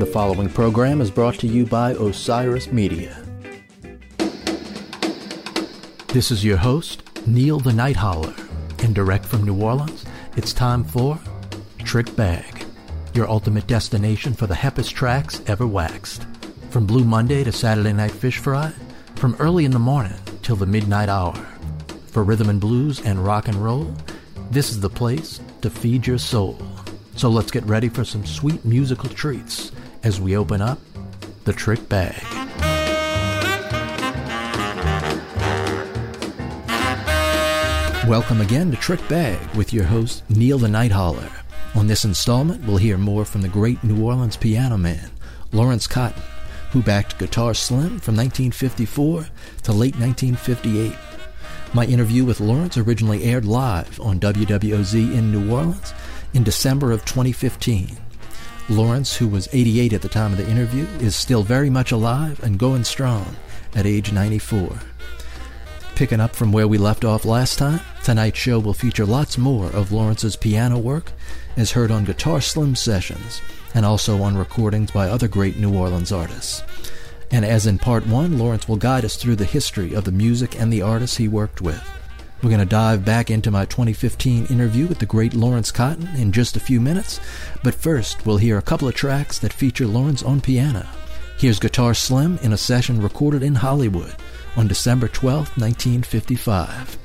The 0.00 0.06
following 0.06 0.48
program 0.48 1.02
is 1.02 1.10
brought 1.10 1.34
to 1.40 1.46
you 1.46 1.66
by 1.66 1.90
Osiris 1.90 2.72
Media. 2.72 3.22
This 6.08 6.30
is 6.30 6.42
your 6.42 6.56
host, 6.56 7.02
Neil 7.26 7.60
the 7.60 7.74
Night 7.74 7.96
Howler, 7.96 8.34
and 8.78 8.94
direct 8.94 9.26
from 9.26 9.44
New 9.44 9.62
Orleans, 9.62 10.06
it's 10.38 10.54
time 10.54 10.84
for 10.84 11.20
Trick 11.80 12.16
Bag, 12.16 12.64
your 13.12 13.28
ultimate 13.28 13.66
destination 13.66 14.32
for 14.32 14.46
the 14.46 14.54
heppest 14.54 14.94
tracks 14.94 15.42
ever 15.46 15.66
waxed. 15.66 16.26
From 16.70 16.86
Blue 16.86 17.04
Monday 17.04 17.44
to 17.44 17.52
Saturday 17.52 17.92
Night 17.92 18.10
Fish 18.12 18.38
Fry, 18.38 18.72
from 19.16 19.36
early 19.38 19.66
in 19.66 19.70
the 19.70 19.78
morning 19.78 20.18
till 20.40 20.56
the 20.56 20.64
midnight 20.64 21.10
hour. 21.10 21.36
For 22.06 22.24
rhythm 22.24 22.48
and 22.48 22.58
blues 22.58 23.02
and 23.02 23.22
rock 23.22 23.48
and 23.48 23.62
roll, 23.62 23.94
this 24.50 24.70
is 24.70 24.80
the 24.80 24.88
place 24.88 25.40
to 25.60 25.68
feed 25.68 26.06
your 26.06 26.16
soul. 26.16 26.58
So 27.16 27.28
let's 27.28 27.50
get 27.50 27.64
ready 27.64 27.90
for 27.90 28.02
some 28.02 28.24
sweet 28.24 28.64
musical 28.64 29.10
treats 29.10 29.72
as 30.02 30.20
we 30.20 30.36
open 30.36 30.60
up 30.62 30.78
the 31.44 31.52
Trick 31.52 31.88
Bag. 31.88 32.22
Welcome 38.08 38.40
again 38.40 38.70
to 38.70 38.76
Trick 38.76 39.06
Bag 39.08 39.38
with 39.54 39.72
your 39.72 39.84
host, 39.84 40.28
Neil 40.28 40.58
the 40.58 40.68
Night 40.68 40.90
Hauler. 40.90 41.30
On 41.74 41.86
this 41.86 42.04
installment, 42.04 42.64
we'll 42.64 42.76
hear 42.76 42.98
more 42.98 43.24
from 43.24 43.42
the 43.42 43.48
great 43.48 43.84
New 43.84 44.04
Orleans 44.04 44.36
piano 44.36 44.76
man, 44.76 45.10
Lawrence 45.52 45.86
Cotton, 45.86 46.22
who 46.72 46.82
backed 46.82 47.18
Guitar 47.18 47.54
Slim 47.54 48.00
from 48.00 48.16
1954 48.16 49.26
to 49.62 49.72
late 49.72 49.94
1958. 49.94 50.96
My 51.72 51.84
interview 51.84 52.24
with 52.24 52.40
Lawrence 52.40 52.76
originally 52.76 53.22
aired 53.22 53.44
live 53.44 54.00
on 54.00 54.18
WWOZ 54.18 54.94
in 54.94 55.30
New 55.30 55.52
Orleans 55.54 55.94
in 56.34 56.42
December 56.42 56.90
of 56.90 57.04
2015. 57.04 57.96
Lawrence, 58.70 59.16
who 59.16 59.26
was 59.26 59.48
88 59.52 59.92
at 59.92 60.02
the 60.02 60.08
time 60.08 60.30
of 60.30 60.38
the 60.38 60.48
interview, 60.48 60.86
is 61.00 61.16
still 61.16 61.42
very 61.42 61.68
much 61.68 61.90
alive 61.90 62.40
and 62.44 62.56
going 62.56 62.84
strong 62.84 63.34
at 63.74 63.84
age 63.84 64.12
94. 64.12 64.78
Picking 65.96 66.20
up 66.20 66.36
from 66.36 66.52
where 66.52 66.68
we 66.68 66.78
left 66.78 67.04
off 67.04 67.24
last 67.24 67.58
time, 67.58 67.80
tonight's 68.04 68.38
show 68.38 68.60
will 68.60 68.72
feature 68.72 69.04
lots 69.04 69.36
more 69.36 69.66
of 69.70 69.90
Lawrence's 69.90 70.36
piano 70.36 70.78
work 70.78 71.10
as 71.56 71.72
heard 71.72 71.90
on 71.90 72.04
Guitar 72.04 72.40
Slim 72.40 72.76
sessions 72.76 73.40
and 73.74 73.84
also 73.84 74.22
on 74.22 74.38
recordings 74.38 74.92
by 74.92 75.08
other 75.08 75.26
great 75.26 75.56
New 75.56 75.76
Orleans 75.76 76.12
artists. 76.12 76.62
And 77.32 77.44
as 77.44 77.66
in 77.66 77.76
part 77.78 78.06
one, 78.06 78.38
Lawrence 78.38 78.68
will 78.68 78.76
guide 78.76 79.04
us 79.04 79.16
through 79.16 79.36
the 79.36 79.44
history 79.44 79.94
of 79.94 80.04
the 80.04 80.12
music 80.12 80.58
and 80.58 80.72
the 80.72 80.82
artists 80.82 81.16
he 81.16 81.26
worked 81.26 81.60
with. 81.60 81.99
We're 82.42 82.48
going 82.48 82.60
to 82.60 82.66
dive 82.66 83.04
back 83.04 83.30
into 83.30 83.50
my 83.50 83.66
2015 83.66 84.46
interview 84.46 84.86
with 84.86 84.98
the 84.98 85.04
great 85.04 85.34
Lawrence 85.34 85.70
Cotton 85.70 86.08
in 86.16 86.32
just 86.32 86.56
a 86.56 86.60
few 86.60 86.80
minutes, 86.80 87.20
but 87.62 87.74
first 87.74 88.24
we'll 88.24 88.38
hear 88.38 88.56
a 88.56 88.62
couple 88.62 88.88
of 88.88 88.94
tracks 88.94 89.38
that 89.40 89.52
feature 89.52 89.86
Lawrence 89.86 90.22
on 90.22 90.40
piano. 90.40 90.86
Here's 91.36 91.58
Guitar 91.58 91.92
Slim 91.92 92.38
in 92.42 92.54
a 92.54 92.56
session 92.56 93.02
recorded 93.02 93.42
in 93.42 93.56
Hollywood 93.56 94.16
on 94.56 94.68
December 94.68 95.06
12, 95.06 95.58
1955. 95.58 96.98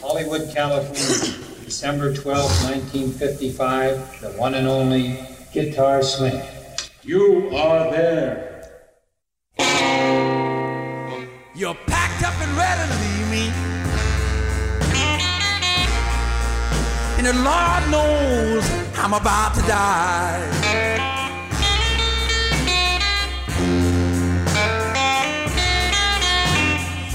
Hollywood, 0.00 0.52
California, 0.52 1.64
December 1.64 2.12
12, 2.12 2.64
1955, 2.64 4.20
the 4.22 4.30
one 4.30 4.54
and 4.54 4.66
only 4.66 5.24
Guitar 5.52 6.02
Slim. 6.02 6.44
You 7.04 7.48
are 7.54 7.92
there. 7.92 8.48
You're 11.54 11.76
packed 12.12 12.24
up 12.24 12.46
and 12.46 12.56
ready 12.56 12.92
to 12.92 12.98
leave 13.00 13.30
me. 13.30 13.52
And 17.18 17.26
the 17.26 17.32
Lord 17.42 17.90
knows 17.90 18.64
I'm 18.98 19.14
about 19.14 19.54
to 19.54 19.62
die. 19.62 20.42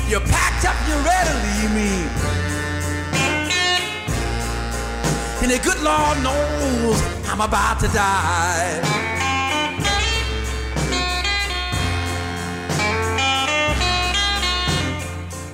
You're 0.09 0.21
packed 0.21 0.65
up, 0.65 0.75
you're 0.87 1.03
ready 1.03 1.29
to 1.29 1.37
leave 1.47 1.71
me. 1.75 1.91
And 5.41 5.51
the 5.51 5.59
good 5.63 5.81
Lord 5.83 6.23
knows 6.23 7.01
I'm 7.27 7.41
about 7.41 7.79
to 7.81 7.87
die. 7.89 9.06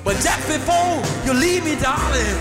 But 0.04 0.18
just 0.18 0.48
before 0.50 1.02
you 1.26 1.34
leave 1.34 1.64
me, 1.64 1.76
darling, 1.80 2.38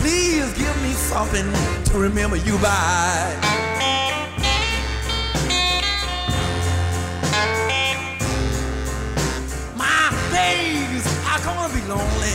please 0.00 0.52
give 0.58 0.82
me 0.82 0.92
something 0.94 1.46
to 1.84 1.98
remember 1.98 2.36
you 2.36 2.58
by. 2.58 3.36
My 9.76 10.10
days 10.32 11.06
are 11.28 11.40
gonna 11.44 11.72
be 11.72 11.82
lonely. 11.86 12.34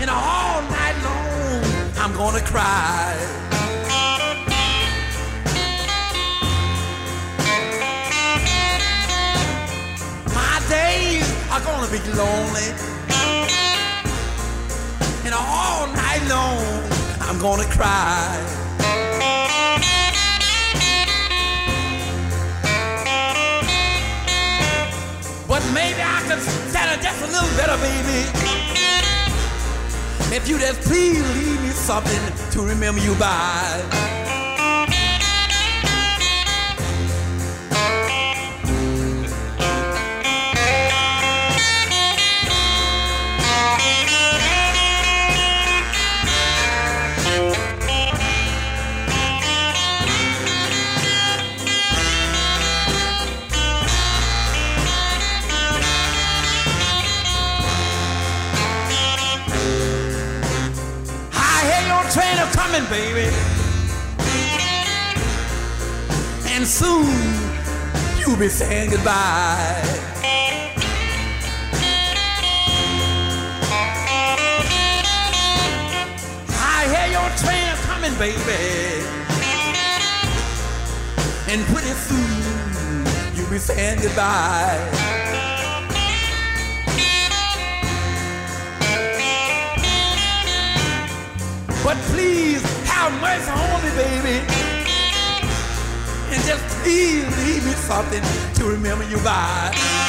And 0.00 0.08
all 0.08 0.62
night 0.70 0.96
long, 1.02 1.64
I'm 1.98 2.12
gonna 2.14 2.40
cry. 2.46 3.49
Are 11.60 11.64
gonna 11.64 11.90
be 11.90 11.98
lonely. 12.12 12.68
And 15.24 15.34
all 15.34 15.86
night 15.88 16.22
long, 16.28 16.82
I'm 17.20 17.38
gonna 17.38 17.64
cry. 17.64 18.38
But 25.48 25.62
maybe 25.74 26.00
I 26.00 26.22
could 26.28 26.40
stand 26.70 26.98
it 26.98 27.02
just 27.02 27.22
a 27.22 27.26
little 27.26 27.56
better, 27.56 27.76
baby. 27.78 28.20
If 30.34 30.48
you 30.48 30.58
just 30.58 30.80
please 30.82 31.22
leave 31.34 31.60
me 31.62 31.70
something 31.70 32.50
to 32.52 32.62
remember 32.62 33.00
you 33.00 33.14
by. 33.16 34.19
Coming, 62.80 62.90
baby. 62.90 63.34
And 66.48 66.66
soon 66.66 67.06
you'll 68.18 68.38
be 68.38 68.48
saying 68.48 68.90
goodbye. 68.90 69.82
I 76.52 76.86
hear 76.92 77.08
your 77.12 77.30
train 77.38 77.76
coming, 77.86 78.14
baby. 78.18 79.04
And 81.48 81.64
pretty 81.66 81.94
soon 82.06 83.36
you'll 83.36 83.50
be 83.50 83.58
saying 83.58 84.00
goodbye. 84.02 84.78
But 91.82 91.96
please 92.12 92.69
have 93.00 93.20
mercy 93.22 93.50
on 93.50 93.80
me, 93.82 93.90
baby. 93.96 94.36
And 96.32 96.44
just 96.44 96.64
please 96.82 97.24
leave 97.44 97.64
me 97.64 97.72
something 97.72 98.22
to 98.54 98.64
remember 98.64 99.04
you 99.04 99.16
by. 99.18 99.99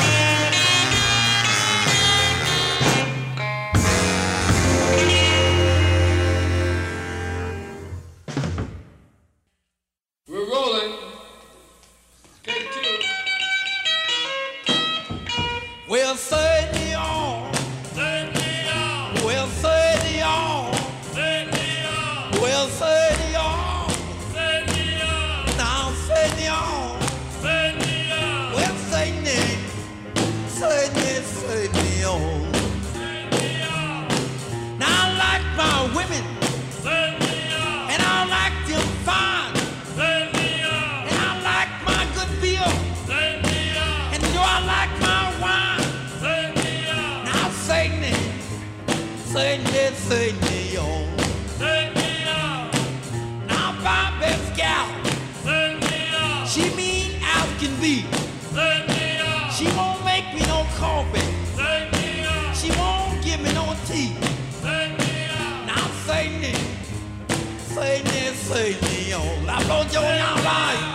Oh, 69.97 70.17
not 70.17 70.41
blow 70.41 70.90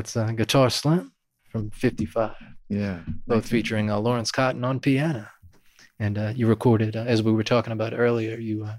that's 0.00 0.16
uh, 0.16 0.32
Guitar 0.32 0.70
Slim 0.70 1.12
from 1.50 1.70
'55, 1.70 2.34
Yeah. 2.70 3.00
both 3.26 3.46
featuring 3.46 3.90
uh, 3.90 3.98
Lawrence 3.98 4.32
Cotton 4.32 4.64
on 4.64 4.80
piano. 4.80 5.26
And 5.98 6.16
uh, 6.16 6.32
you 6.34 6.46
recorded, 6.46 6.96
uh, 6.96 7.00
as 7.00 7.22
we 7.22 7.32
were 7.32 7.44
talking 7.44 7.74
about 7.74 7.92
earlier, 7.92 8.38
you 8.38 8.64
uh, 8.64 8.76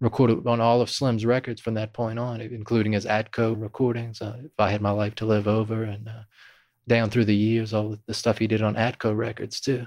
recorded 0.00 0.46
on 0.46 0.58
all 0.62 0.80
of 0.80 0.88
Slim's 0.88 1.26
records 1.26 1.60
from 1.60 1.74
that 1.74 1.92
point 1.92 2.18
on, 2.18 2.40
including 2.40 2.92
his 2.92 3.04
Atco 3.04 3.60
recordings, 3.60 4.22
uh, 4.22 4.36
"If 4.42 4.52
I 4.58 4.70
Had 4.70 4.80
My 4.80 4.92
Life 4.92 5.14
to 5.16 5.26
Live 5.26 5.46
Over," 5.46 5.84
and 5.84 6.08
uh, 6.08 6.22
down 6.88 7.10
through 7.10 7.26
the 7.26 7.36
years, 7.36 7.74
all 7.74 7.98
the 8.06 8.14
stuff 8.14 8.38
he 8.38 8.46
did 8.46 8.62
on 8.62 8.76
Atco 8.76 9.14
records 9.14 9.60
too. 9.60 9.86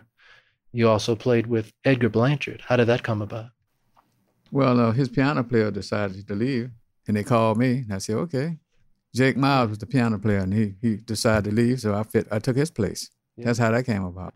You 0.72 0.88
also 0.88 1.16
played 1.16 1.48
with 1.48 1.74
Edgar 1.84 2.10
Blanchard. 2.10 2.62
How 2.68 2.76
did 2.78 2.86
that 2.86 3.02
come 3.02 3.24
about? 3.24 3.50
Well, 4.52 4.80
uh, 4.80 4.92
his 4.92 5.10
piano 5.10 5.44
player 5.44 5.72
decided 5.72 6.28
to 6.28 6.36
leave, 6.36 6.70
and 7.08 7.18
they 7.18 7.24
called 7.24 7.58
me, 7.58 7.80
and 7.80 7.94
I 7.94 7.98
said, 7.98 8.18
okay. 8.18 8.58
Jake 9.16 9.38
Miles 9.38 9.70
was 9.70 9.78
the 9.80 9.86
piano 9.86 10.20
player, 10.20 10.40
and 10.40 10.54
he 10.54 10.76
he 10.82 10.98
decided 10.98 11.50
to 11.50 11.56
leave, 11.56 11.80
so 11.82 11.96
I 11.96 12.04
fit. 12.04 12.28
I 12.32 12.40
took 12.40 12.56
his 12.56 12.72
place. 12.72 13.10
Yeah. 13.38 13.46
That's 13.46 13.60
how 13.60 13.72
that 13.72 13.86
came 13.86 14.04
about. 14.04 14.34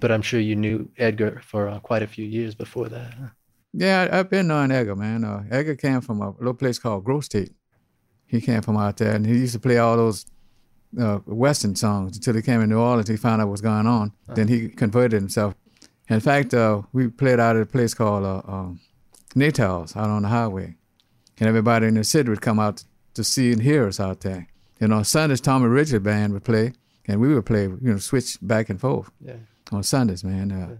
But 0.00 0.10
I'm 0.10 0.22
sure 0.22 0.40
you 0.40 0.56
knew 0.56 0.90
Edgar 0.98 1.40
for 1.44 1.68
uh, 1.68 1.78
quite 1.78 2.02
a 2.02 2.06
few 2.08 2.24
years 2.24 2.54
before 2.54 2.88
that. 2.88 3.14
huh? 3.14 3.26
Yeah, 3.72 4.08
I, 4.10 4.18
I've 4.18 4.30
been 4.30 4.48
knowing 4.48 4.72
Edgar, 4.72 4.96
man. 4.96 5.24
Uh, 5.24 5.44
Edgar 5.50 5.76
came 5.76 6.00
from 6.00 6.20
a 6.20 6.30
little 6.38 6.54
place 6.54 6.78
called 6.78 7.04
Grosse 7.04 7.28
Tete. 7.28 7.54
He 8.26 8.40
came 8.40 8.62
from 8.62 8.76
out 8.76 8.96
there, 8.96 9.14
and 9.14 9.24
he 9.26 9.34
used 9.34 9.52
to 9.52 9.60
play 9.60 9.78
all 9.78 9.96
those 9.96 10.26
uh, 11.00 11.18
Western 11.26 11.76
songs 11.76 12.16
until 12.16 12.34
he 12.34 12.42
came 12.42 12.60
to 12.60 12.66
New 12.66 12.78
Orleans. 12.80 13.08
He 13.08 13.16
found 13.16 13.40
out 13.40 13.46
what 13.46 13.52
was 13.52 13.60
going 13.60 13.86
on. 13.86 14.12
Then 14.34 14.48
he 14.48 14.68
converted 14.68 15.20
himself. 15.20 15.54
In 16.08 16.20
fact, 16.20 16.52
uh, 16.52 16.82
we 16.92 17.08
played 17.08 17.38
out 17.40 17.56
at 17.56 17.62
a 17.62 17.66
place 17.66 17.94
called 17.94 18.24
uh, 18.24 18.42
um, 18.50 18.80
Natals 19.34 19.96
out 19.96 20.10
on 20.10 20.22
the 20.22 20.28
highway, 20.28 20.76
and 21.38 21.48
everybody 21.48 21.86
in 21.86 21.94
the 21.94 22.04
city 22.04 22.28
would 22.28 22.40
come 22.40 22.58
out 22.58 22.84
to 23.14 23.24
see 23.24 23.52
and 23.52 23.62
hear 23.62 23.86
us 23.86 24.00
out 24.00 24.20
there. 24.20 24.48
And 24.80 24.92
on 24.92 25.04
Sundays, 25.04 25.40
Tommy 25.40 25.66
Ridgely 25.66 25.98
band 26.00 26.32
would 26.32 26.44
play, 26.44 26.72
and 27.06 27.20
we 27.20 27.32
would 27.34 27.46
play, 27.46 27.64
you 27.64 27.78
know, 27.82 27.98
switch 27.98 28.38
back 28.42 28.68
and 28.70 28.80
forth 28.80 29.10
Yeah. 29.20 29.36
on 29.70 29.82
Sundays, 29.82 30.24
man. 30.24 30.50
Uh, 30.52 30.76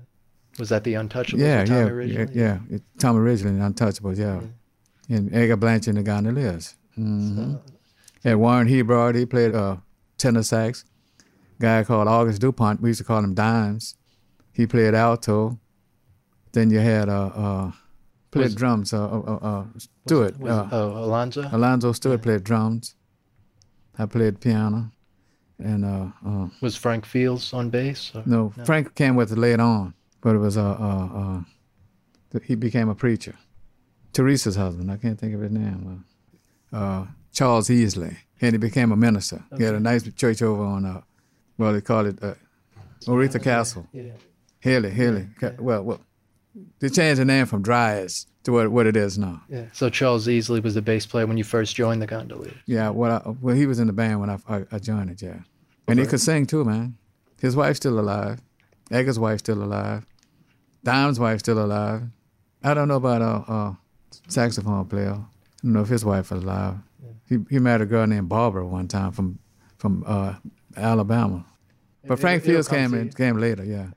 Was 0.59 0.69
that 0.71 0.85
the 0.85 0.95
Untouchables? 0.95 1.39
yeah, 1.39 1.65
yeah, 1.65 2.01
yeah, 2.35 2.59
yeah. 2.69 2.79
Tommy 2.99 3.21
Ridgely 3.21 3.51
and 3.51 3.61
Untouchables, 3.75 4.19
yeah. 4.19 4.41
And 5.09 5.33
Edgar 5.35 5.57
Blanchard 5.57 5.97
and 5.97 5.99
the 5.99 6.03
Gondoliers. 6.11 6.75
Mm-hmm. 6.99 7.55
And 8.25 8.41
Warren 8.41 8.69
Hebrard, 8.69 9.15
he 9.17 9.27
played 9.27 9.55
uh, 9.55 9.77
tenor 10.19 10.43
sax. 10.43 10.85
Guy 11.61 11.85
called 11.85 12.09
August 12.09 12.41
DuPont, 12.41 12.81
we 12.81 12.91
used 12.91 12.99
to 12.99 13.05
call 13.05 13.19
him 13.23 13.35
Dimes. 13.35 13.97
He 14.53 14.67
played 14.67 14.95
alto. 14.95 15.59
Then 16.53 16.71
you 16.71 16.81
had 16.81 17.09
uh, 17.09 17.27
uh, 17.35 17.73
played 18.33 18.45
Was- 18.45 18.55
drums. 18.57 18.93
Uh, 18.93 19.05
uh, 19.05 19.21
uh, 19.21 19.47
uh, 19.51 19.65
Stewart, 20.07 20.39
Was, 20.41 20.51
uh, 20.51 20.69
oh, 20.73 21.05
Alonzo? 21.05 21.49
Alonzo 21.53 21.93
Stewart 21.93 22.23
played 22.23 22.43
drums. 22.45 22.97
I 23.99 24.07
played 24.07 24.41
piano, 24.41 24.91
and 25.59 25.85
uh, 25.85 26.07
uh, 26.27 26.49
was 26.61 26.75
Frank 26.77 27.05
Fields 27.07 27.53
on 27.53 27.71
bass? 27.71 28.11
or- 28.15 28.23
no, 28.27 28.53
Frank 28.65 28.95
came 28.95 29.15
with 29.17 29.31
it 29.33 29.39
later 29.39 29.63
on, 29.63 29.95
but 30.23 30.35
it 30.35 30.39
was 30.39 30.57
uh, 30.57 30.63
uh, 30.65 31.41
uh, 32.35 32.39
he 32.45 32.55
became 32.57 32.89
a 32.89 32.95
preacher. 32.95 33.35
Teresa's 34.15 34.57
husband, 34.57 34.91
I 34.91 34.97
can't 34.97 35.19
think 35.19 35.35
of 35.35 35.41
his 35.41 35.53
name. 35.53 36.05
Uh, 36.73 36.77
uh, 36.77 37.07
Charles 37.33 37.69
Easley, 37.69 38.17
and 38.41 38.53
he 38.53 38.59
became 38.59 38.93
a 38.93 38.97
minister. 38.97 39.43
He 39.57 39.63
had 39.65 39.75
a 39.75 39.81
nice 39.81 40.03
church 40.15 40.43
over 40.43 40.63
on, 40.63 40.85
uh, 40.85 41.01
well, 41.59 41.73
they 41.73 41.81
called 41.81 42.07
it 42.09 42.19
uh, 42.23 42.35
Oretha 43.07 43.43
Castle. 43.43 43.87
Yeah. 43.93 44.13
Haley, 44.61 44.91
Haley. 44.91 45.29
Ca- 45.41 45.53
Well, 45.59 45.83
well, 45.83 46.01
they 46.81 46.89
changed 46.89 47.21
the 47.21 47.25
name 47.25 47.47
from 47.47 47.63
Dryades 47.63 48.27
to 48.45 48.53
what, 48.53 48.71
what 48.71 48.87
it 48.87 48.97
is 48.97 49.19
now. 49.19 49.43
Yeah. 49.49 49.67
So 49.73 49.89
Charles 49.89 50.27
Easley 50.27 50.63
was 50.63 50.75
the 50.75 50.83
bass 50.83 51.07
player 51.07 51.27
when 51.27 51.37
you 51.37 51.45
first 51.45 51.75
joined 51.77 52.03
the 52.03 52.07
Gondoliers. 52.07 52.57
Yeah, 52.67 52.91
well, 52.91 53.23
I, 53.25 53.31
well, 53.41 53.55
he 53.55 53.67
was 53.67 53.79
in 53.79 53.87
the 53.87 53.93
band 53.93 54.21
when 54.21 54.31
I, 54.31 54.39
I, 54.49 54.65
I 54.73 54.79
joined 54.79 55.11
it. 55.11 55.23
Yeah, 55.23 55.41
and 55.89 55.99
he 55.99 56.07
could 56.07 56.21
sing 56.21 56.47
too, 56.47 56.65
man. 56.65 56.97
His 57.41 57.57
wife's 57.57 57.79
still 57.79 57.99
alive. 57.99 58.41
Edgar's 58.91 59.19
wife's 59.19 59.41
still 59.41 59.63
alive. 59.63 60.07
Dime's 60.85 61.19
wife's 61.19 61.43
still 61.43 61.65
alive. 61.65 62.03
I 62.63 62.75
don't 62.75 62.89
know 62.89 62.97
about 62.97 63.23
a 63.23 63.25
uh, 63.25 63.55
uh, 63.55 63.75
saxophone 64.29 64.85
player. 64.87 65.13
I 65.13 65.63
don't 65.63 65.73
know 65.73 65.81
if 65.81 65.89
his 65.89 66.05
wife 66.05 66.33
is 66.33 66.43
alive. 66.43 66.77
He 67.29 67.39
he 67.49 67.59
married 67.59 67.83
a 67.83 67.87
girl 67.87 68.07
named 68.07 68.29
Barbara 68.29 68.67
one 68.67 68.89
time 68.89 69.13
from 69.13 69.39
from 69.79 70.05
uh, 70.07 70.35
Alabama. 70.77 71.47
But 72.07 72.19
Frank 72.19 72.43
it'll 72.43 72.55
Fields 72.55 72.69
came 72.69 72.95
in, 72.95 73.11
came 73.13 73.39
later. 73.39 73.65
Yeah. 73.65 73.89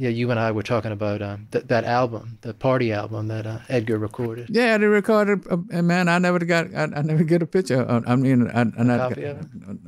Yeah, 0.00 0.08
you 0.08 0.30
and 0.30 0.40
I 0.40 0.50
were 0.50 0.62
talking 0.62 0.92
about 0.92 1.20
um, 1.20 1.46
th- 1.52 1.66
that 1.66 1.84
album, 1.84 2.38
the 2.40 2.54
party 2.54 2.90
album 2.90 3.28
that 3.28 3.46
uh, 3.46 3.58
Edgar 3.68 3.98
recorded. 3.98 4.48
Yeah, 4.48 4.78
they 4.78 4.86
recorded, 4.86 5.46
uh, 5.50 5.58
and 5.70 5.86
man, 5.86 6.08
I 6.08 6.16
never 6.18 6.38
got, 6.38 6.74
I, 6.74 6.84
I 6.84 7.02
never 7.02 7.22
get 7.22 7.42
a 7.42 7.46
picture. 7.46 7.84
Uh, 7.86 8.00
I 8.06 8.16
mean, 8.16 8.48
I, 8.48 8.60
I, 8.62 8.94
of 9.06 9.18
it? 9.18 9.36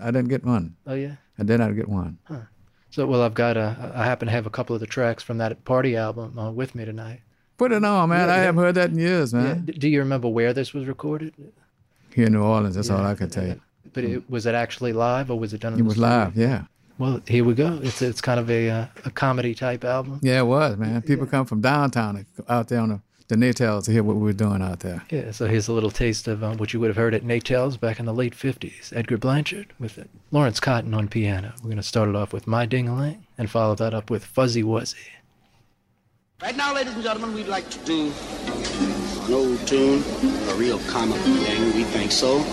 I 0.02 0.10
didn't 0.10 0.28
get 0.28 0.44
one. 0.44 0.76
Oh 0.86 0.92
yeah. 0.92 1.14
I 1.38 1.44
did 1.44 1.60
not 1.60 1.74
get 1.74 1.88
one. 1.88 2.18
Huh. 2.24 2.40
So 2.90 3.06
well, 3.06 3.22
I've 3.22 3.32
got 3.32 3.56
a. 3.56 3.92
I 3.94 4.04
happen 4.04 4.26
to 4.26 4.32
have 4.32 4.44
a 4.44 4.50
couple 4.50 4.74
of 4.76 4.80
the 4.80 4.86
tracks 4.86 5.22
from 5.22 5.38
that 5.38 5.64
party 5.64 5.96
album 5.96 6.38
uh, 6.38 6.50
with 6.50 6.74
me 6.74 6.84
tonight. 6.84 7.20
Put 7.56 7.72
it 7.72 7.82
on, 7.82 8.10
man. 8.10 8.28
Yeah, 8.28 8.34
I 8.34 8.36
yeah. 8.36 8.42
haven't 8.44 8.62
heard 8.64 8.74
that 8.74 8.90
in 8.90 8.98
years, 8.98 9.32
man. 9.32 9.64
D- 9.64 9.72
do 9.72 9.88
you 9.88 10.00
remember 10.00 10.28
where 10.28 10.52
this 10.52 10.74
was 10.74 10.86
recorded? 10.86 11.32
Here 12.14 12.26
in 12.26 12.34
New 12.34 12.42
Orleans, 12.42 12.74
that's 12.74 12.90
all 12.90 13.02
I 13.02 13.14
can 13.14 13.30
tell 13.30 13.46
you. 13.46 13.60
But 13.94 14.04
it, 14.04 14.28
was 14.28 14.44
it 14.44 14.54
actually 14.54 14.92
live 14.92 15.30
or 15.30 15.38
was 15.38 15.54
it 15.54 15.62
done? 15.62 15.72
In 15.72 15.78
It 15.78 15.82
the 15.82 15.84
was 15.88 15.94
studio? 15.94 16.10
live, 16.10 16.36
yeah. 16.36 16.64
Well, 16.98 17.20
here 17.26 17.44
we 17.44 17.54
go. 17.54 17.80
It's 17.82 18.02
it's 18.02 18.20
kind 18.20 18.38
of 18.38 18.50
a 18.50 18.70
uh, 18.70 18.86
a 19.04 19.10
comedy 19.10 19.54
type 19.54 19.84
album. 19.84 20.20
Yeah, 20.22 20.40
it 20.40 20.46
was, 20.46 20.76
man. 20.76 21.02
People 21.02 21.26
come 21.26 21.46
from 21.46 21.60
downtown 21.60 22.24
out 22.48 22.68
there 22.68 22.80
on 22.80 22.88
the, 22.90 23.00
the 23.28 23.36
Natels 23.36 23.86
to 23.86 23.92
hear 23.92 24.02
what 24.02 24.16
we 24.16 24.22
were 24.22 24.32
doing 24.32 24.62
out 24.62 24.80
there. 24.80 25.02
Yeah, 25.10 25.30
so 25.32 25.46
here's 25.46 25.68
a 25.68 25.72
little 25.72 25.90
taste 25.90 26.28
of 26.28 26.44
uh, 26.44 26.54
what 26.54 26.72
you 26.72 26.80
would 26.80 26.88
have 26.88 26.96
heard 26.96 27.14
at 27.14 27.24
Natels 27.24 27.76
back 27.76 27.98
in 27.98 28.06
the 28.06 28.12
late 28.14 28.34
50s. 28.34 28.94
Edgar 28.94 29.18
Blanchard 29.18 29.72
with 29.78 29.98
uh, 29.98 30.04
Lawrence 30.30 30.60
Cotton 30.60 30.92
on 30.94 31.08
piano. 31.08 31.54
We're 31.62 31.68
going 31.70 31.76
to 31.76 31.82
start 31.82 32.08
it 32.08 32.14
off 32.14 32.32
with 32.32 32.46
My 32.46 32.66
Ding-a-Ling 32.66 33.26
and 33.38 33.50
follow 33.50 33.74
that 33.76 33.94
up 33.94 34.10
with 34.10 34.24
Fuzzy 34.24 34.62
Wuzzy. 34.62 34.96
Right 36.42 36.56
now, 36.56 36.74
ladies 36.74 36.94
and 36.94 37.02
gentlemen, 37.02 37.34
we'd 37.34 37.46
like 37.46 37.70
to 37.70 37.78
do 37.84 38.12
an 39.26 39.32
old 39.32 39.66
tune, 39.66 40.02
a 40.50 40.54
real 40.54 40.80
comic 40.90 41.18
thing. 41.20 41.64
We 41.74 41.84
think 41.84 42.10
so. 42.10 42.44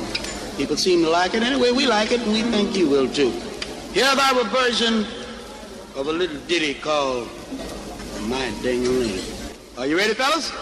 People 0.58 0.78
seem 0.78 1.04
to 1.04 1.10
like 1.10 1.34
it. 1.34 1.42
Anyway, 1.42 1.72
we 1.72 1.88
like 1.88 2.12
it, 2.12 2.22
and 2.22 2.32
we 2.32 2.44
think 2.44 2.76
you 2.78 2.88
will 2.88 3.10
too. 3.12 3.32
Here's 3.92 4.20
our 4.20 4.44
version 4.44 5.04
of 5.96 6.06
a 6.06 6.12
little 6.12 6.40
ditty 6.42 6.76
called 6.76 7.28
My 8.28 8.54
Ding-a-ling. 8.62 9.20
Are 9.80 9.88
you 9.88 9.98
ready, 9.98 10.14
fellas? 10.14 10.54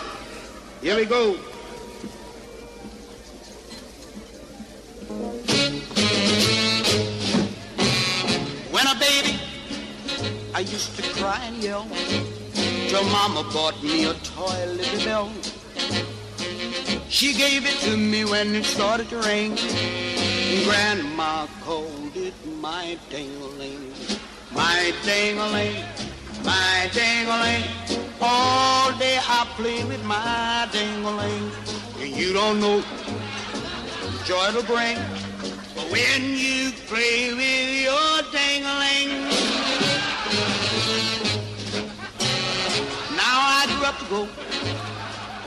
Here 0.81 0.95
we 0.95 1.05
go. 1.05 1.33
When 8.71 8.87
a 8.87 8.95
baby, 8.95 9.41
I 10.55 10.59
used 10.61 10.95
to 10.95 11.03
cry 11.19 11.41
and 11.43 11.61
yell 11.61 11.85
till 12.53 13.03
mama 13.09 13.43
bought 13.51 13.83
me 13.83 14.05
a 14.05 14.13
toy 14.13 14.65
little 14.67 15.03
bell. 15.03 15.31
She 17.09 17.33
gave 17.33 17.65
it 17.65 17.77
to 17.81 17.97
me 17.97 18.23
when 18.23 18.55
it 18.55 18.63
started 18.63 19.09
to 19.09 19.17
rain. 19.17 19.57
Grandma 20.47 21.45
called 21.61 22.15
it 22.15 22.33
my 22.61 22.97
ding-a-ling, 23.09 23.93
my 24.51 24.93
ding-a-ling, 25.03 25.83
my 26.45 26.89
ding-a-ling. 26.93 27.65
All 28.21 28.97
day 28.97 29.19
I 29.21 29.45
play 29.57 29.83
with 29.83 30.03
my 30.05 30.69
ding-a-ling, 30.71 31.51
and 31.99 32.15
you 32.15 32.31
don't 32.31 32.61
know 32.61 32.79
the 32.79 34.23
joy 34.23 34.47
it'll 34.47 34.63
bring. 34.63 34.97
But 35.75 35.91
when 35.91 36.23
you 36.23 36.71
play 36.87 37.33
with 37.33 37.69
your 37.83 38.21
ding-a-ling, 38.31 39.09
now 43.15 43.37
I 43.59 43.65
grew 43.75 43.85
up 43.85 43.97
to 43.99 44.05
go 44.05 44.27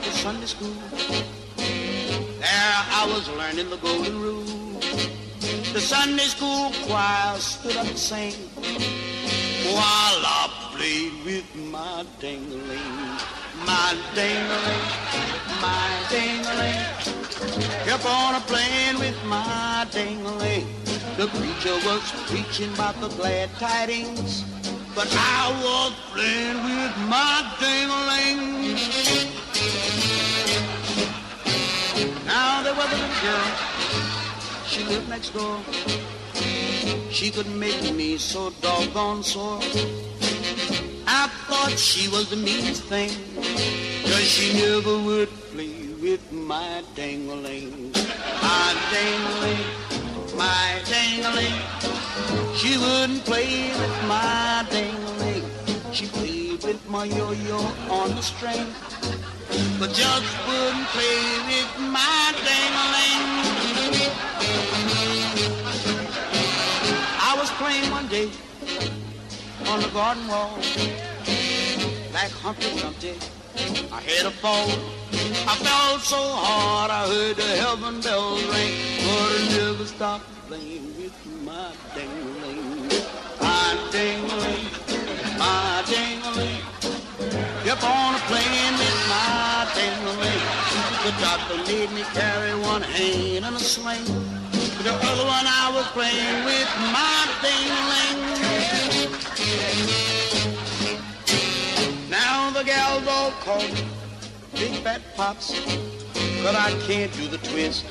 to 0.03 0.11
Sunday 0.11 0.45
school. 0.45 0.75
There 1.57 2.75
I 2.99 3.05
was 3.07 3.27
learning 3.29 3.69
the 3.71 3.77
golden 3.77 4.21
rule. 4.21 4.70
The 5.73 5.79
Sunday 5.79 6.25
school 6.25 6.73
choir 6.83 7.37
stood 7.39 7.77
up 7.77 7.87
to 7.87 7.97
sing 7.97 8.33
while 9.71 10.19
I 10.27 10.49
played 10.75 11.13
with 11.23 11.55
my 11.55 12.05
ding-a-ling, 12.19 12.97
my 13.65 13.95
ding-a-ling, 14.13 14.87
my 15.61 16.05
ding-a-ling. 16.09 16.83
Kept 17.85 18.05
on 18.05 18.35
a 18.35 18.41
playing 18.51 18.99
with 18.99 19.15
my 19.23 19.87
ding-a-ling. 19.91 20.67
The 21.15 21.27
preacher 21.27 21.75
was 21.87 22.03
preaching 22.27 22.73
about 22.73 22.99
the 22.99 23.07
glad 23.07 23.49
tidings, 23.51 24.43
but 24.93 25.07
I 25.09 25.55
was 25.63 25.93
playing 26.11 26.63
with 26.67 26.97
my 27.07 27.47
ding-a-ling. 27.61 28.75
Now 32.25 32.61
there 32.61 32.75
was 32.75 32.91
a 32.91 32.95
little 32.95 33.21
girl, 33.23 33.80
she 34.81 34.87
lived 34.87 35.09
next 35.09 35.29
door. 35.29 35.59
She 37.11 37.29
could 37.29 37.47
make 37.47 37.93
me 37.93 38.17
so 38.17 38.51
doggone 38.61 39.23
sore. 39.23 39.59
I 41.07 41.27
thought 41.47 41.77
she 41.77 42.07
was 42.09 42.29
the 42.29 42.35
meanest 42.35 42.83
thing, 42.85 43.11
cause 44.03 44.27
she 44.35 44.53
never 44.53 44.97
would 44.97 45.29
play 45.51 45.87
with 46.01 46.31
my 46.31 46.83
dang-a-ling. 46.95 47.91
My 48.41 48.69
dang-a-ling, 48.91 49.65
my 50.35 50.81
dang-a-ling. 50.89 51.59
She 52.55 52.77
wouldn't 52.77 53.23
play 53.25 53.69
with 53.81 53.95
my 54.07 54.65
dang-a-ling. 54.71 55.45
She 55.91 56.07
played 56.07 56.63
with 56.63 56.81
my 56.89 57.05
yo-yo 57.05 57.59
on 57.89 58.15
the 58.15 58.21
string 58.21 58.67
but 59.79 59.91
just 59.93 60.47
wouldn't 60.47 60.87
play 60.95 61.21
with 61.49 61.71
my 61.79 62.33
dang-a-ling. 62.45 63.60
I 67.23 67.35
was 67.37 67.49
playing 67.51 67.89
one 67.91 68.07
day 68.07 68.29
on 69.67 69.79
the 69.81 69.87
garden 69.89 70.27
wall, 70.27 70.57
like 72.13 72.31
Humpty 72.43 72.79
Dumpty. 72.79 73.15
I 73.91 74.01
had 74.01 74.25
a 74.25 74.31
fall. 74.31 74.69
I 75.47 75.55
fell 75.55 75.99
so 75.99 76.17
hard 76.17 76.91
I 76.91 77.07
heard 77.07 77.35
the 77.35 77.43
heaven 77.43 78.01
bells 78.01 78.43
ring, 78.45 78.73
but 79.05 79.31
I 79.31 79.47
never 79.57 79.85
stopped 79.85 80.25
playing 80.47 80.95
with 80.97 81.15
my 81.45 81.71
dang-a-ling. 81.95 82.87
My 83.39 83.77
dang-a-ling, 83.91 84.67
my 85.39 85.83
dang-a-ling. 85.87 86.63
Kept 87.63 87.83
on 87.83 88.15
playing 88.27 88.75
with 88.81 88.99
my 89.09 89.67
ding-a-ling. 89.75 90.90
The 91.03 91.11
doctor 91.19 91.57
made 91.65 91.91
me 91.93 92.03
carry 92.13 92.53
one 92.59 92.83
hand 92.83 93.43
in 93.43 93.43
a 93.43 93.59
sling. 93.59 94.05
The 94.83 94.93
other 94.93 95.25
one 95.25 95.47
I 95.47 95.71
was 95.73 95.87
playing 95.97 96.45
with 96.45 96.69
my 96.93 97.25
ding-a-ling. 97.41 98.19
Now 102.07 102.51
the 102.51 102.63
gals 102.63 103.07
all 103.07 103.31
call 103.41 103.63
me 103.63 103.83
Big 104.53 104.73
Fat 104.83 105.01
Pops. 105.15 105.53
But 106.43 106.55
I 106.55 106.71
can't 106.85 107.11
do 107.13 107.27
the 107.27 107.39
twist 107.49 107.83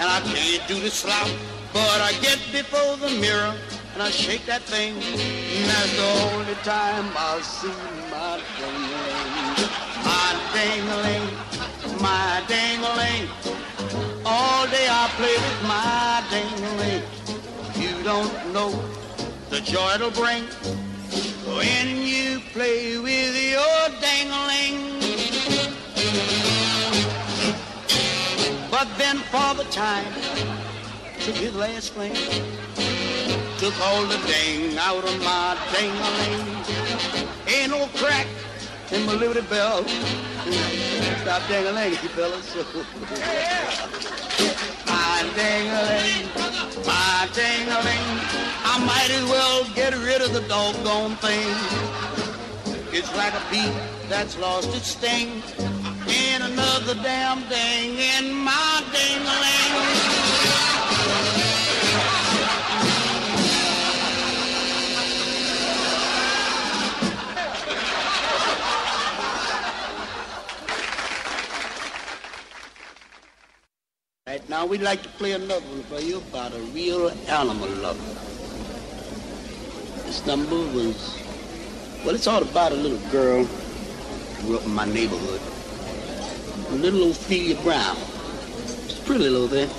and 0.00 0.08
I 0.08 0.20
can't 0.34 0.66
do 0.66 0.74
the 0.80 0.90
slop. 0.90 1.30
But 1.72 2.00
I 2.00 2.12
get 2.20 2.40
before 2.50 2.96
the 2.96 3.10
mirror 3.20 3.54
and 3.94 4.02
I 4.02 4.10
shake 4.10 4.44
that 4.46 4.62
thing. 4.62 4.94
And 4.94 5.64
that's 5.70 5.96
the 5.96 6.08
only 6.34 6.54
time 6.64 7.06
I 7.16 7.40
see 7.42 7.68
my 8.10 8.40
ding-a-ling. 8.58 9.70
My 10.02 10.34
ding-a-ling, 10.52 11.28
my 12.06 12.40
ding-a-ling. 12.46 13.26
All 14.24 14.64
day 14.76 14.86
I 15.02 15.04
play 15.18 15.36
with 15.46 15.60
my 15.74 16.22
ding-a-ling. 16.34 17.04
You 17.82 17.94
don't 18.10 18.34
know 18.54 18.70
the 19.50 19.60
joy 19.60 19.90
it'll 19.96 20.12
bring 20.22 20.44
when 21.56 21.86
you 22.12 22.40
play 22.54 22.98
with 23.06 23.34
your 23.54 23.82
ding-a-ling. 24.06 24.78
But 28.70 28.88
then 29.00 29.16
Father 29.34 29.66
Time 29.82 30.12
took 31.24 31.36
his 31.46 31.54
last 31.56 31.88
fling, 31.94 32.14
took 33.58 33.76
all 33.86 34.04
the 34.14 34.20
ding 34.32 34.78
out 34.78 35.04
of 35.10 35.16
my 35.30 35.56
ding-a-ling. 35.74 36.46
Ain't 37.54 37.70
no 37.70 37.82
crack 37.98 38.26
in 38.92 39.04
my 39.06 39.14
Liberty 39.14 39.40
Bell. 39.48 39.84
Stop 41.22 41.42
ding-a-ling, 41.48 41.92
you 41.92 42.08
fellas. 42.10 42.54
my 44.86 45.22
ding-a-ling, 45.34 46.28
my 46.86 47.28
ding-a-ling. 47.34 48.06
I 48.64 48.78
might 48.84 49.10
as 49.10 49.24
well 49.30 49.64
get 49.74 49.94
rid 49.96 50.22
of 50.22 50.32
the 50.32 50.42
doggone 50.48 51.16
thing. 51.16 51.48
It's 52.92 53.14
like 53.16 53.34
a 53.34 53.42
bee 53.50 53.72
that's 54.08 54.38
lost 54.38 54.74
its 54.76 54.88
sting. 54.88 55.42
And 56.08 56.44
another 56.44 56.94
damn 57.02 57.40
ding 57.48 57.98
in 57.98 58.34
my 58.34 58.82
ding-a-ling. 58.92 60.25
Right 74.36 74.50
now, 74.50 74.66
we'd 74.66 74.82
like 74.82 75.02
to 75.02 75.08
play 75.08 75.32
another 75.32 75.64
one 75.64 75.82
for 75.84 75.98
you 75.98 76.18
about 76.18 76.52
a 76.52 76.58
real 76.74 77.08
animal 77.26 77.70
lover. 77.70 77.98
This 80.04 80.26
number 80.26 80.56
was, 80.76 81.18
well, 82.04 82.14
it's 82.14 82.26
all 82.26 82.42
about 82.42 82.72
a 82.72 82.74
little 82.74 82.98
girl 83.10 83.48
grew 84.40 84.58
up 84.58 84.66
in 84.66 84.74
my 84.74 84.84
neighborhood. 84.84 85.40
Little 86.70 87.12
Ophelia 87.12 87.58
Brown. 87.62 87.96
She's 88.86 88.98
pretty 89.06 89.26
little 89.26 89.48
thing. 89.48 89.70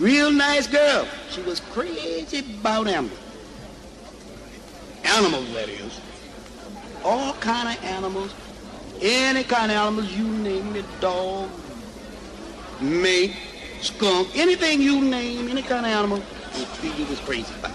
Real 0.00 0.30
nice 0.30 0.68
girl. 0.68 1.08
She 1.30 1.42
was 1.42 1.58
crazy 1.58 2.38
about 2.60 2.86
animals. 2.86 3.18
Animals, 5.02 5.52
that 5.54 5.68
is. 5.68 6.00
All 7.02 7.32
kind 7.40 7.76
of 7.76 7.84
animals. 7.84 8.32
Any 9.02 9.42
kind 9.42 9.72
of 9.72 9.76
animals, 9.76 10.12
you 10.12 10.22
name 10.24 10.76
it, 10.76 10.84
dog, 11.00 11.50
mink, 12.80 13.34
skunk, 13.80 14.28
anything 14.36 14.80
you 14.80 15.00
name, 15.00 15.48
any 15.48 15.62
kind 15.62 15.86
of 15.86 15.92
animal, 15.92 16.18
Ophelia 16.18 17.06
was 17.06 17.20
crazy 17.20 17.54
about. 17.58 17.72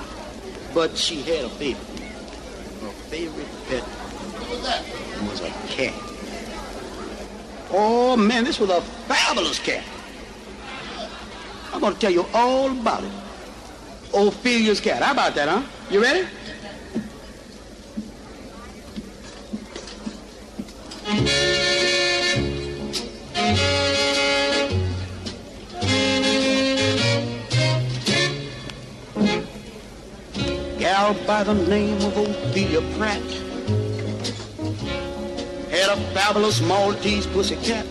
But 0.73 0.97
she 0.97 1.21
had 1.21 1.45
a 1.45 1.49
favorite. 1.49 1.99
Her 2.81 2.91
favorite 3.09 3.47
pet 3.67 3.83
was, 4.49 4.63
that? 4.63 4.83
was 5.29 5.41
a 5.41 5.49
cat. 5.67 5.93
Oh 7.71 8.17
man, 8.17 8.43
this 8.43 8.59
was 8.59 8.69
a 8.69 8.81
fabulous 8.81 9.59
cat. 9.59 9.83
I'm 11.73 11.79
gonna 11.79 11.95
tell 11.95 12.11
you 12.11 12.25
all 12.33 12.71
about 12.71 13.03
it. 13.03 13.11
Ophelia's 14.13 14.81
cat. 14.81 15.01
How 15.01 15.13
about 15.13 15.35
that, 15.35 15.47
huh? 15.47 15.63
You 15.89 16.01
ready? 16.01 16.27
By 31.11 31.43
the 31.43 31.53
name 31.53 31.97
of 31.97 32.15
Ophelia 32.15 32.79
Pratt 32.97 33.21
had 35.69 35.89
a 35.89 35.97
fabulous 36.13 36.61
Maltese 36.61 37.27
pussy 37.27 37.57
cat. 37.57 37.85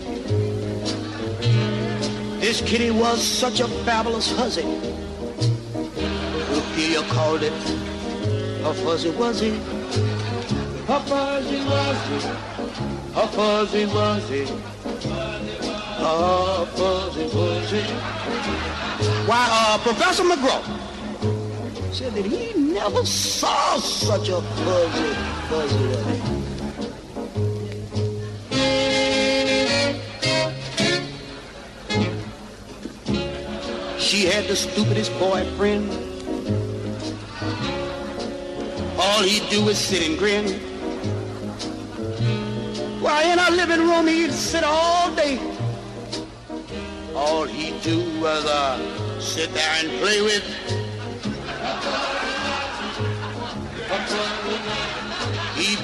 This 2.41 2.61
kitty 2.61 2.89
was 2.89 3.21
such 3.21 3.59
a 3.59 3.67
fabulous 3.85 4.35
hussy. 4.35 4.63
Ophelia 6.57 7.03
called 7.09 7.43
it 7.43 7.53
a 8.65 8.73
fuzzy 8.73 9.11
wuzzy. 9.11 9.55
A 10.89 10.99
fuzzy 11.01 11.57
wuzzy. 11.59 12.19
A 13.15 13.27
fuzzy 13.27 13.85
wuzzy. 13.85 14.43
A 15.99 16.65
fuzzy 16.65 17.25
wuzzy. 17.29 17.83
Why, 19.27 19.47
uh, 19.51 19.77
Professor 19.77 20.23
McGraw 20.23 20.90
said 21.93 22.13
that 22.13 22.25
he 22.25 22.53
never 22.53 23.05
saw 23.05 23.77
such 23.77 24.29
a 24.29 24.41
fuzzy, 24.41 25.13
fuzzy 25.49 25.77
wuzzy. 25.91 26.41
She 33.99 34.25
had 34.25 34.45
the 34.45 34.55
stupidest 34.55 35.11
boyfriend. 35.19 35.91
All 38.97 39.23
he'd 39.23 39.49
do 39.49 39.67
is 39.67 39.77
sit 39.77 40.07
and 40.07 40.17
grin. 40.17 40.47
Why, 43.01 43.23
in 43.23 43.37
our 43.37 43.51
living 43.51 43.79
room, 43.79 44.07
he'd 44.07 44.31
sit 44.31 44.63
all 44.63 45.13
day. 45.13 45.39
All 47.13 47.43
he'd 47.43 47.81
do 47.81 47.99
was 48.21 48.45
uh, 48.45 49.19
sit 49.19 49.53
there 49.53 49.75
and 49.79 49.89
play 49.99 50.21
with. 50.21 50.80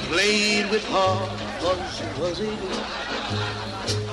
Played 0.08 0.70
with 0.72 0.84
her, 0.86 1.26
fuzzy, 1.60 2.06
fuzzy. 2.18 2.50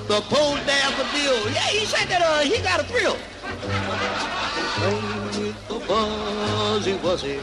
The 0.09 0.21
pole 0.23 0.57
daffodil. 0.67 1.53
Yeah, 1.53 1.69
he 1.69 1.87
said 1.87 2.09
that 2.09 2.23
uh, 2.23 2.41
he 2.41 2.61
got 2.63 2.81
a 2.81 2.85
thrill. 2.85 3.17
Played 4.77 5.39
with 5.39 5.69
the 5.69 5.81
fuzzy, 5.81 6.99
fuzzy. 6.99 7.39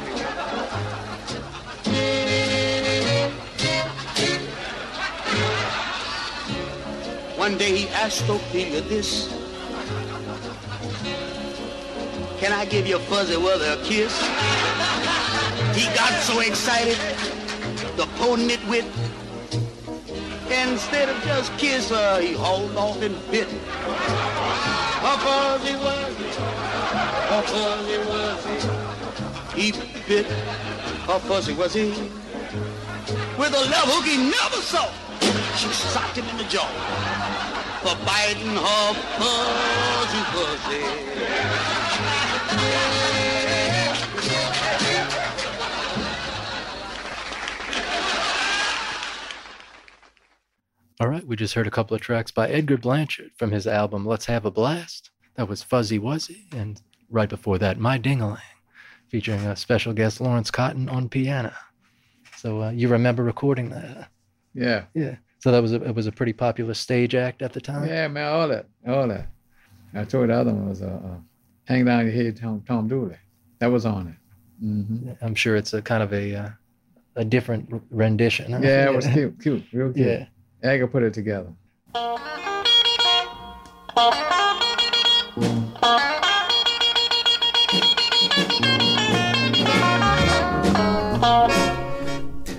One 7.37 7.57
day 7.57 7.75
he 7.75 7.87
asked 7.89 8.29
Ophelia 8.29 8.81
this. 8.81 9.27
Can 12.39 12.53
I 12.53 12.65
give 12.65 12.85
your 12.85 12.99
fuzzy 12.99 13.35
wuzzy 13.35 13.73
a 13.73 13.83
kiss? 13.83 14.13
He 15.75 15.85
got 15.95 16.11
so 16.23 16.39
excited, 16.41 16.97
the 17.95 18.05
potent 18.17 18.51
it 18.51 18.67
with. 18.67 18.85
Instead 20.51 21.09
of 21.09 21.21
just 21.23 21.55
kiss 21.57 21.89
her, 21.89 22.21
he 22.21 22.33
hauled 22.33 22.75
off 22.75 23.01
and 23.01 23.15
bit. 23.31 23.47
A 25.03 25.17
fuzzy 25.17 25.73
wuzzy, 25.73 26.29
a 27.29 27.41
fuzzy 27.41 27.97
wuzzy. 28.09 28.57
He 29.55 29.71
He 29.71 29.71
bit 30.07 30.25
a 31.07 31.19
fuzzy 31.19 31.53
wuzzy 31.53 31.93
with 33.37 33.53
a 33.53 33.61
left 33.71 33.87
hook 33.87 34.05
he 34.05 34.17
never 34.17 34.61
saw. 34.61 34.89
She 35.57 35.67
socked 35.69 36.17
him 36.17 36.27
in 36.29 36.37
the 36.37 36.43
jaw 36.45 36.67
for 37.81 37.95
biting 38.05 38.55
her 38.55 38.93
fuzzy 39.17 40.23
fuzzy. 40.33 40.81
All 51.01 51.07
right, 51.07 51.25
we 51.25 51.35
just 51.35 51.55
heard 51.55 51.65
a 51.65 51.71
couple 51.71 51.95
of 51.95 52.01
tracks 52.01 52.29
by 52.29 52.47
Edgar 52.47 52.77
Blanchard 52.77 53.31
from 53.35 53.49
his 53.49 53.65
album 53.65 54.05
Let's 54.05 54.27
Have 54.27 54.45
a 54.45 54.51
Blast. 54.51 55.09
That 55.33 55.47
was 55.47 55.63
Fuzzy 55.63 55.97
Wuzzy, 55.97 56.53
and 56.53 56.79
right 57.09 57.27
before 57.27 57.57
that, 57.57 57.79
My 57.79 57.97
Dingaling, 57.97 58.37
featuring 59.09 59.39
a 59.47 59.55
special 59.55 59.93
guest 59.93 60.21
Lawrence 60.21 60.51
Cotton 60.51 60.87
on 60.89 61.09
piano. 61.09 61.53
So 62.37 62.61
uh, 62.61 62.69
you 62.69 62.87
remember 62.87 63.23
recording 63.23 63.71
that? 63.71 64.09
Yeah. 64.53 64.83
Yeah. 64.93 65.15
So 65.39 65.51
that 65.51 65.59
was 65.63 65.73
a, 65.73 65.81
it 65.83 65.95
was 65.95 66.05
a 66.05 66.11
pretty 66.11 66.33
popular 66.33 66.75
stage 66.75 67.15
act 67.15 67.41
at 67.41 67.51
the 67.51 67.61
time. 67.61 67.87
Yeah, 67.89 68.07
man, 68.07 68.31
all 68.31 68.47
that, 68.49 68.67
all 68.87 69.07
that. 69.07 69.27
I 69.95 70.03
told 70.03 70.29
the 70.29 70.35
other 70.35 70.53
one 70.53 70.69
was 70.69 70.83
uh, 70.83 70.99
uh, 71.03 71.17
"Hang 71.65 71.83
Down 71.83 72.05
Your 72.05 72.13
Head," 72.13 72.37
Tom 72.37 72.63
Tom 72.67 72.87
Dooley. 72.87 73.17
That 73.57 73.71
was 73.71 73.87
on 73.87 74.07
it. 74.09 74.63
hmm 74.63 75.13
I'm 75.19 75.33
sure 75.33 75.55
it's 75.55 75.73
a 75.73 75.81
kind 75.81 76.03
of 76.03 76.13
a 76.13 76.35
uh, 76.35 76.49
a 77.15 77.25
different 77.25 77.81
rendition. 77.89 78.51
huh? 78.51 78.59
Yeah, 78.61 78.85
it 78.85 78.95
was 78.95 79.07
cute, 79.13 79.41
cute, 79.41 79.63
real 79.73 79.91
cute. 79.91 80.05
Yeah. 80.05 80.25
Aga 80.63 80.87
put 80.87 81.03
it 81.03 81.13
together. 81.13 81.53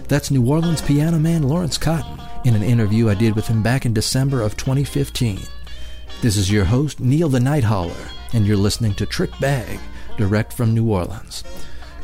That's 0.08 0.30
New 0.30 0.46
Orleans 0.46 0.82
piano 0.82 1.18
man 1.18 1.44
Lawrence 1.44 1.78
Cotton 1.78 2.20
in 2.44 2.54
an 2.54 2.62
interview 2.62 3.08
I 3.08 3.14
did 3.14 3.34
with 3.34 3.46
him 3.46 3.62
back 3.62 3.86
in 3.86 3.94
December 3.94 4.42
of 4.42 4.56
2015. 4.56 5.40
This 6.20 6.36
is 6.36 6.50
your 6.50 6.64
host, 6.64 7.00
Neil 7.00 7.28
the 7.28 7.40
Night 7.40 7.64
Hauler, 7.64 7.94
and 8.32 8.46
you're 8.46 8.56
listening 8.56 8.94
to 8.94 9.06
Trick 9.06 9.30
Bag, 9.40 9.80
direct 10.18 10.52
from 10.52 10.74
New 10.74 10.90
Orleans. 10.90 11.44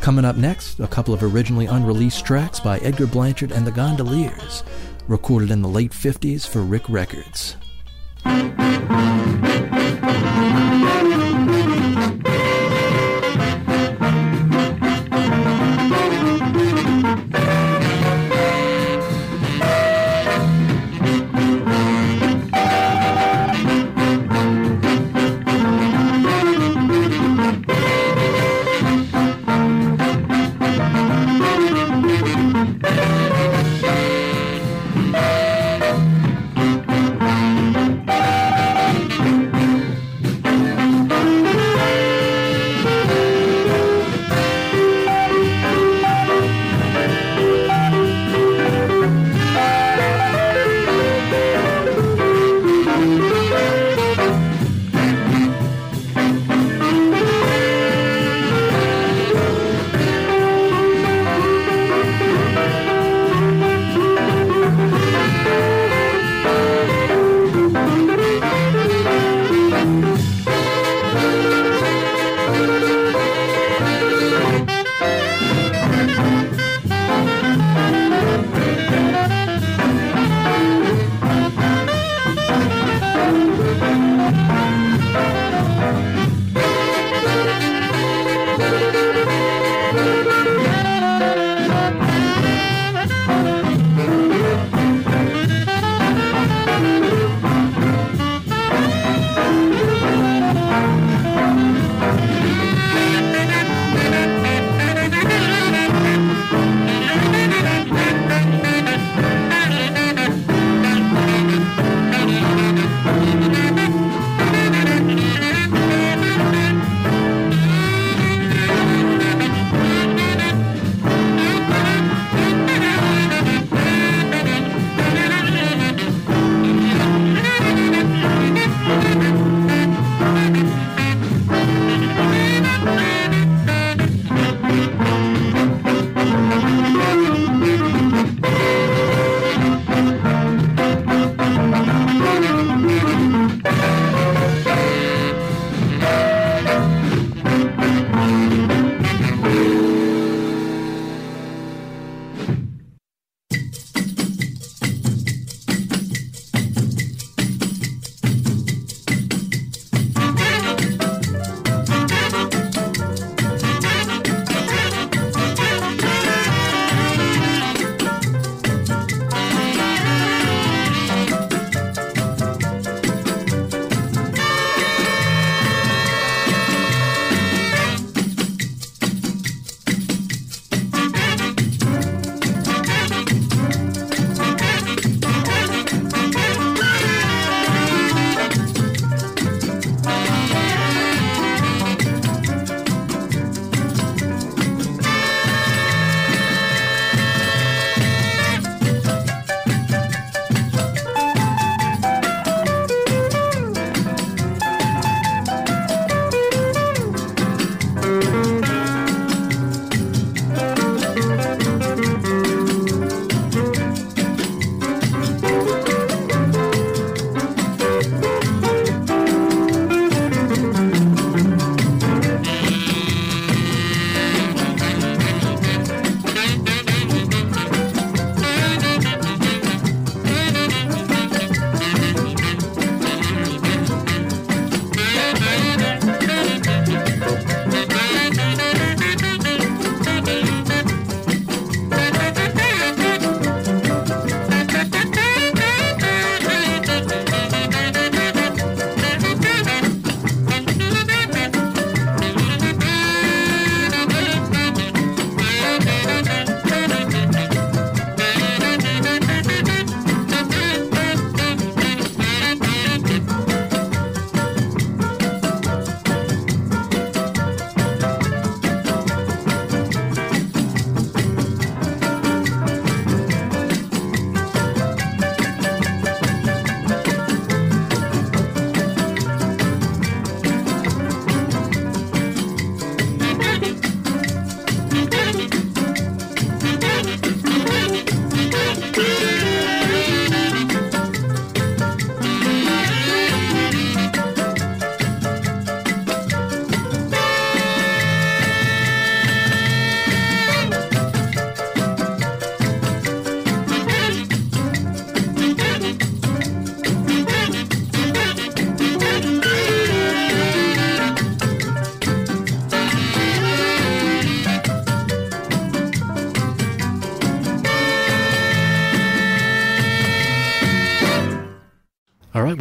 Coming 0.01 0.25
up 0.25 0.37
next, 0.37 0.81
a 0.81 0.87
couple 0.87 1.13
of 1.13 1.23
originally 1.23 1.67
unreleased 1.67 2.25
tracks 2.25 2.61
by 2.61 2.79
Edgar 2.79 3.07
Blanchard 3.07 3.53
and 3.53 3.67
the 3.67 3.73
Gondoliers, 3.73 4.63
recorded 5.09 5.51
in 5.51 5.63
the 5.63 5.69
late 5.69 5.93
50s 5.93 6.47
for 6.47 6.63
Ric 6.63 6.89
Records. 6.89 7.57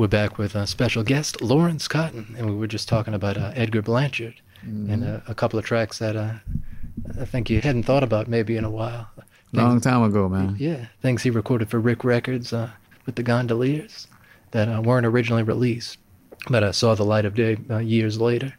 We're 0.08 0.12
back 0.12 0.38
with 0.38 0.56
a 0.56 0.66
special 0.66 1.04
guest, 1.04 1.42
Lawrence 1.42 1.86
Cotton, 1.90 2.34
and 2.38 2.50
we 2.50 2.56
were 2.56 2.66
just 2.66 2.88
talking 2.88 3.14
about 3.14 3.36
uh, 3.36 3.52
Edgar 3.56 3.82
Blanchard 3.82 4.36
Mm-hmm. 4.66 4.90
and 4.90 5.04
uh, 5.04 5.20
a 5.28 5.36
couple 5.36 5.60
of 5.60 5.66
tracks 5.66 6.00
that 6.00 6.16
uh, 6.16 6.36
I 7.20 7.26
think 7.26 7.50
you 7.50 7.60
hadn't 7.60 7.84
thought 7.84 8.04
about 8.04 8.30
maybe 8.30 8.56
in 8.56 8.64
a 8.64 8.70
while. 8.70 9.10
Long 9.52 9.82
time 9.82 10.04
ago, 10.04 10.30
man. 10.30 10.56
Yeah, 10.58 10.86
things 11.02 11.24
he 11.24 11.30
recorded 11.30 11.70
for 11.70 11.82
Ric 11.82 12.06
Records 12.06 12.54
uh, 12.54 12.70
with 13.06 13.16
the 13.16 13.22
Gondoliers 13.22 14.08
that 14.52 14.70
uh, 14.70 14.82
weren't 14.82 15.06
originally 15.06 15.44
released, 15.44 15.98
but 16.50 16.64
uh, 16.64 16.72
saw 16.72 16.96
the 16.96 17.04
light 17.04 17.26
of 17.26 17.36
day 17.36 17.58
uh, 17.70 17.80
years 17.80 18.22
later. 18.22 18.54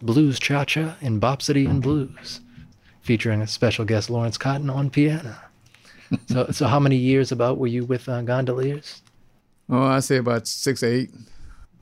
Blues 0.00 0.38
Cha 0.38 0.64
Cha 0.64 0.96
and 1.02 1.20
Bopsity 1.20 1.68
and 1.68 1.82
Blues, 1.82 2.40
featuring 3.02 3.42
a 3.42 3.46
special 3.46 3.84
guest 3.84 4.08
Lawrence 4.08 4.38
Cotton 4.38 4.70
on 4.70 4.88
piano. 4.88 5.36
so, 6.28 6.50
so 6.50 6.66
how 6.66 6.80
many 6.80 6.96
years 6.96 7.30
about 7.30 7.58
were 7.58 7.66
you 7.66 7.84
with 7.84 8.08
uh, 8.08 8.22
Gondoliers? 8.22 9.02
Oh, 9.70 9.82
I 9.82 10.00
say 10.00 10.16
about 10.16 10.46
six, 10.46 10.82
eight. 10.82 11.10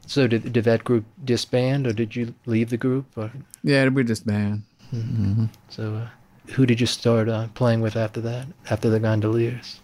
So 0.07 0.27
did 0.27 0.53
did 0.53 0.65
that 0.65 0.85
group 0.85 1.05
disband, 1.25 1.87
or 1.87 1.93
did 1.93 2.15
you 2.17 2.35
leave 2.47 2.71
the 2.71 2.77
group? 2.77 3.07
Or 3.17 3.31
Yeah, 3.63 3.89
we 3.89 4.05
just 4.05 4.27
band. 4.27 4.63
so, 5.69 5.95
uh, 5.95 6.09
who 6.53 6.65
did 6.67 6.81
you 6.81 6.87
start 6.87 7.29
uh, 7.29 7.49
playing 7.55 7.81
with 7.81 7.97
after 7.97 8.21
that? 8.21 8.47
After 8.71 8.89
the 8.89 9.01
Gondoliers? 9.01 9.81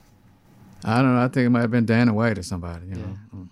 I 0.84 0.96
don't 1.02 1.14
know. 1.14 1.22
I 1.24 1.28
think 1.28 1.46
it 1.46 1.50
might 1.50 1.60
have 1.62 1.70
been 1.70 1.86
Danny 1.86 2.12
White 2.12 2.38
or 2.38 2.42
somebody. 2.42 2.86
You 2.88 2.94
know. 2.96 3.18
Mm. 3.34 3.48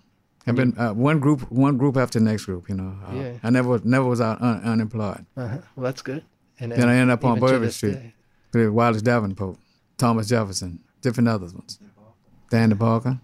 I've 0.47 0.55
been 0.55 0.77
uh, 0.77 0.93
one 0.93 1.19
group, 1.19 1.49
one 1.51 1.77
group 1.77 1.97
after 1.97 2.19
the 2.19 2.25
next 2.25 2.45
group. 2.45 2.67
You 2.69 2.75
know. 2.75 2.95
Uh, 3.07 3.13
Yeah. 3.15 3.33
I 3.43 3.49
never, 3.49 3.79
never 3.83 4.05
was 4.05 4.21
out 4.21 4.41
un- 4.41 4.61
unemployed. 4.63 5.25
Uh-huh. 5.37 5.57
Well, 5.75 5.83
that's 5.83 6.01
good. 6.01 6.23
And, 6.59 6.71
Then 6.71 6.89
I 6.89 6.95
ended 6.95 7.13
up 7.13 7.23
on 7.25 7.39
Bourbon 7.39 7.71
Street. 7.71 7.93
day. 7.93 8.13
With 8.53 8.69
Wallace 8.69 9.01
Davenport, 9.01 9.57
Thomas 9.97 10.27
Jefferson, 10.27 10.79
different 11.01 11.29
others 11.29 11.53
ones. 11.53 11.79
Danny 12.51 12.75
Barker. 12.75 13.17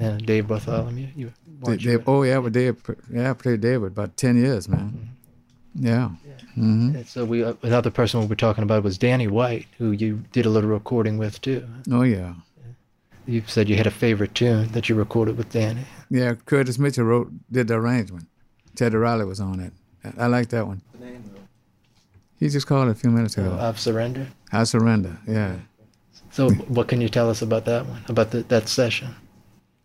yeah, 0.00 0.16
Dave 0.24 0.46
Bartholomew. 0.48 1.08
You 1.14 1.32
They, 1.62 1.70
weren't 1.72 1.84
they, 1.84 1.90
you? 1.90 2.04
oh 2.06 2.22
yeah, 2.22 2.40
but 2.40 2.52
Dave, 2.52 2.76
yeah, 3.12 3.30
I 3.30 3.34
played 3.34 3.60
Dave 3.60 3.80
for 3.80 3.88
about 3.88 4.16
ten 4.16 4.36
years, 4.36 4.68
man. 4.68 5.10
Yeah. 5.74 6.10
Mm-hmm. 6.56 6.96
And 6.96 7.06
so 7.06 7.24
we 7.24 7.44
uh, 7.44 7.54
another 7.62 7.90
person 7.90 8.20
we 8.20 8.26
were 8.26 8.34
talking 8.36 8.64
about 8.64 8.82
was 8.82 8.96
Danny 8.96 9.26
White, 9.28 9.66
who 9.78 9.90
you 9.90 10.24
did 10.32 10.46
a 10.46 10.48
little 10.50 10.70
recording 10.70 11.18
with 11.18 11.40
too. 11.40 11.68
Oh 11.90 12.02
yeah. 12.02 12.34
You 13.26 13.42
said 13.46 13.68
you 13.68 13.76
had 13.76 13.86
a 13.86 13.90
favorite 13.90 14.34
tune 14.34 14.68
that 14.72 14.88
you 14.88 14.94
recorded 14.94 15.36
with 15.36 15.50
Danny. 15.50 15.82
Yeah, 16.08 16.34
Curtis 16.46 16.78
Mitchell 16.78 17.04
wrote, 17.04 17.30
did 17.52 17.68
the 17.68 17.74
arrangement. 17.74 18.26
Ted 18.74 18.94
Riley 18.94 19.26
was 19.26 19.38
on 19.40 19.60
it. 19.60 19.72
I, 20.02 20.24
I 20.24 20.26
like 20.28 20.48
that 20.48 20.66
one. 20.66 20.80
He 22.40 22.48
just 22.48 22.66
called 22.68 22.88
it 22.88 22.92
a 22.92 22.94
few 22.94 23.10
minutes 23.10 23.36
ago. 23.36 23.58
I've 23.60 23.78
surrendered. 23.80 24.28
I 24.52 24.64
surrender. 24.64 25.18
Yeah. 25.26 25.56
So 26.38 26.50
what 26.50 26.86
can 26.86 27.00
you 27.00 27.08
tell 27.08 27.28
us 27.28 27.42
about 27.42 27.64
that 27.64 27.84
one? 27.84 28.00
About 28.08 28.30
the, 28.30 28.44
that 28.44 28.68
session? 28.68 29.08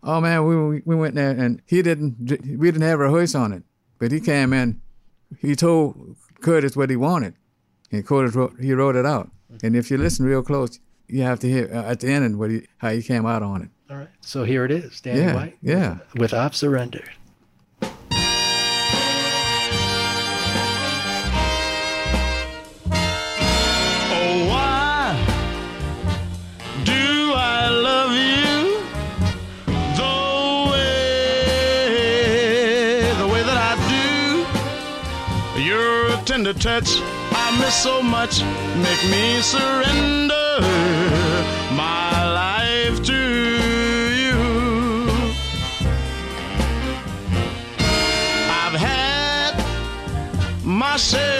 Oh 0.04 0.20
man, 0.20 0.46
we 0.46 0.82
we 0.84 0.94
went 0.94 1.16
there 1.16 1.30
and 1.30 1.60
he 1.66 1.82
didn't. 1.82 2.14
We 2.60 2.70
didn't 2.70 2.82
have 2.82 3.00
a 3.00 3.02
rehearse 3.08 3.34
on 3.34 3.52
it, 3.52 3.64
but 3.98 4.12
he 4.12 4.20
came 4.20 4.52
in. 4.52 4.80
He 5.40 5.56
told 5.56 6.14
Curtis 6.42 6.76
what 6.76 6.90
he 6.90 6.96
wanted, 6.96 7.34
and 7.90 8.06
Curtis 8.06 8.36
wrote, 8.36 8.54
he 8.60 8.72
wrote 8.72 8.94
it 8.94 9.04
out. 9.04 9.32
And 9.64 9.74
if 9.74 9.90
you 9.90 9.98
listen 9.98 10.26
real 10.26 10.44
close, 10.44 10.78
you 11.08 11.22
have 11.22 11.40
to 11.40 11.48
hear 11.48 11.68
uh, 11.74 11.90
at 11.90 11.98
the 11.98 12.08
end 12.12 12.38
what 12.38 12.50
he, 12.52 12.68
how 12.78 12.90
he 12.90 13.02
came 13.02 13.26
out 13.26 13.42
on 13.42 13.62
it. 13.62 13.70
All 13.90 13.96
right. 13.96 14.08
So 14.20 14.44
here 14.44 14.64
it 14.64 14.70
is, 14.70 15.00
Danny 15.00 15.22
Yeah, 15.22 15.34
White. 15.34 15.56
yeah. 15.60 15.98
With 16.14 16.32
I've 16.32 16.54
surrendered. 16.54 17.10
Tender 36.24 36.54
touch. 36.54 36.88
I 37.32 37.56
miss 37.60 37.74
so 37.74 38.02
much, 38.02 38.42
make 38.76 39.02
me 39.10 39.40
surrender 39.42 40.58
my 41.72 42.32
life 42.32 43.02
to 43.04 43.20
you. 44.22 44.40
I've 48.62 48.78
had 48.88 49.54
my 50.64 50.96
share 50.96 51.33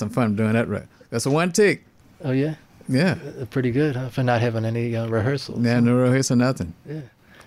some 0.00 0.10
fun 0.10 0.34
doing 0.36 0.54
that. 0.54 0.66
Right. 0.68 0.86
That's 1.10 1.26
a 1.26 1.30
one 1.30 1.52
take. 1.52 1.84
Oh 2.24 2.32
yeah, 2.32 2.56
Yeah. 2.88 3.16
Uh, 3.40 3.44
pretty 3.46 3.70
good 3.70 3.96
huh? 3.96 4.08
for 4.10 4.22
not 4.22 4.40
having 4.40 4.64
any 4.64 4.94
uh, 4.96 5.06
rehearsals. 5.06 5.64
Yeah, 5.64 5.80
no 5.80 5.94
rehearsal, 5.94 6.36
nothing. 6.36 6.74
Yeah. 6.86 7.00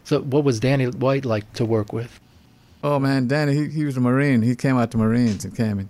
So 0.04 0.22
what 0.22 0.44
was 0.44 0.60
Danny 0.60 0.86
White 0.88 1.26
like 1.26 1.52
to 1.54 1.66
work 1.66 1.92
with? 1.94 2.20
Oh 2.84 3.00
man, 3.00 3.28
Danny, 3.28 3.54
he, 3.56 3.68
he 3.70 3.86
was 3.86 3.96
a 3.98 4.02
Marine. 4.02 4.42
He 4.42 4.56
came 4.56 4.78
out 4.78 4.92
to 4.92 4.98
Marines 4.98 5.46
and 5.46 5.56
came 5.56 5.80
and 5.80 5.90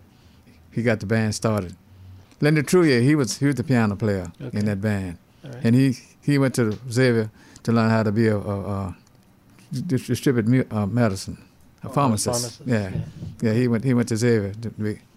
he 0.71 0.81
got 0.83 0.99
the 0.99 1.05
band 1.05 1.33
started. 1.35 1.75
Leonard 2.41 2.67
Trouillet, 2.67 3.03
he 3.03 3.15
was 3.15 3.37
he 3.37 3.45
was 3.45 3.55
the 3.55 3.63
piano 3.63 3.95
player 3.95 4.31
Okay. 4.41 4.57
in 4.59 4.65
that 4.65 4.81
band, 4.81 5.17
right. 5.43 5.63
and 5.63 5.75
he 5.75 5.97
he 6.21 6.37
went 6.37 6.53
to 6.55 6.77
Xavier 6.91 7.29
to 7.63 7.71
learn 7.71 7.89
how 7.89 8.03
to 8.03 8.11
be 8.11 8.27
a, 8.27 8.37
a, 8.37 8.59
a 8.73 8.95
dis- 9.71 10.07
distribute 10.07 10.67
uh, 10.73 10.85
medicine, 10.85 11.37
a 11.83 11.89
pharmacist. 11.89 12.59
pharmacist, 12.59 12.61
yeah. 12.67 12.91
Yeah, 13.41 13.53
he 13.53 13.67
went 13.67 13.83
he 13.83 13.93
went 13.93 14.07
to 14.09 14.17
Xavier, 14.17 14.53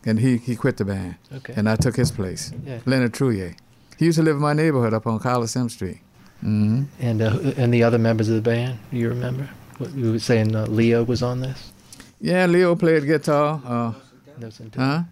and 0.04 0.18
he 0.20 0.36
he 0.38 0.56
quit 0.56 0.76
the 0.76 0.84
band, 0.84 1.14
Okay. 1.36 1.54
and 1.56 1.68
I 1.68 1.76
took 1.76 1.96
his 1.96 2.10
place. 2.10 2.52
Yeah. 2.66 2.80
Leonard 2.86 3.12
Trouillet. 3.12 3.54
He 3.98 4.06
used 4.06 4.18
to 4.18 4.22
live 4.24 4.36
in 4.36 4.42
my 4.42 4.52
neighborhood 4.52 4.92
up 4.94 5.06
on 5.06 5.18
Carlos 5.18 5.52
Coliseum 5.54 5.68
Street. 5.68 5.98
hmm 6.40 6.82
And 7.00 7.22
uh, 7.22 7.62
and 7.62 7.72
the 7.72 7.82
other 7.86 7.98
members 7.98 8.28
of 8.28 8.34
the 8.34 8.42
band, 8.50 8.78
you 8.92 9.08
remember? 9.08 9.48
What, 9.78 9.92
you 9.94 10.12
were 10.12 10.18
saying 10.18 10.54
uh, 10.56 10.66
Leo 10.66 11.04
was 11.04 11.22
on 11.22 11.40
this? 11.40 11.72
Yeah, 12.20 12.46
Leo 12.46 12.74
played 12.76 13.04
guitar. 13.06 13.60
Uh, 13.64 13.92
Nocentelli. 14.40 14.76
huh? 14.76 15.02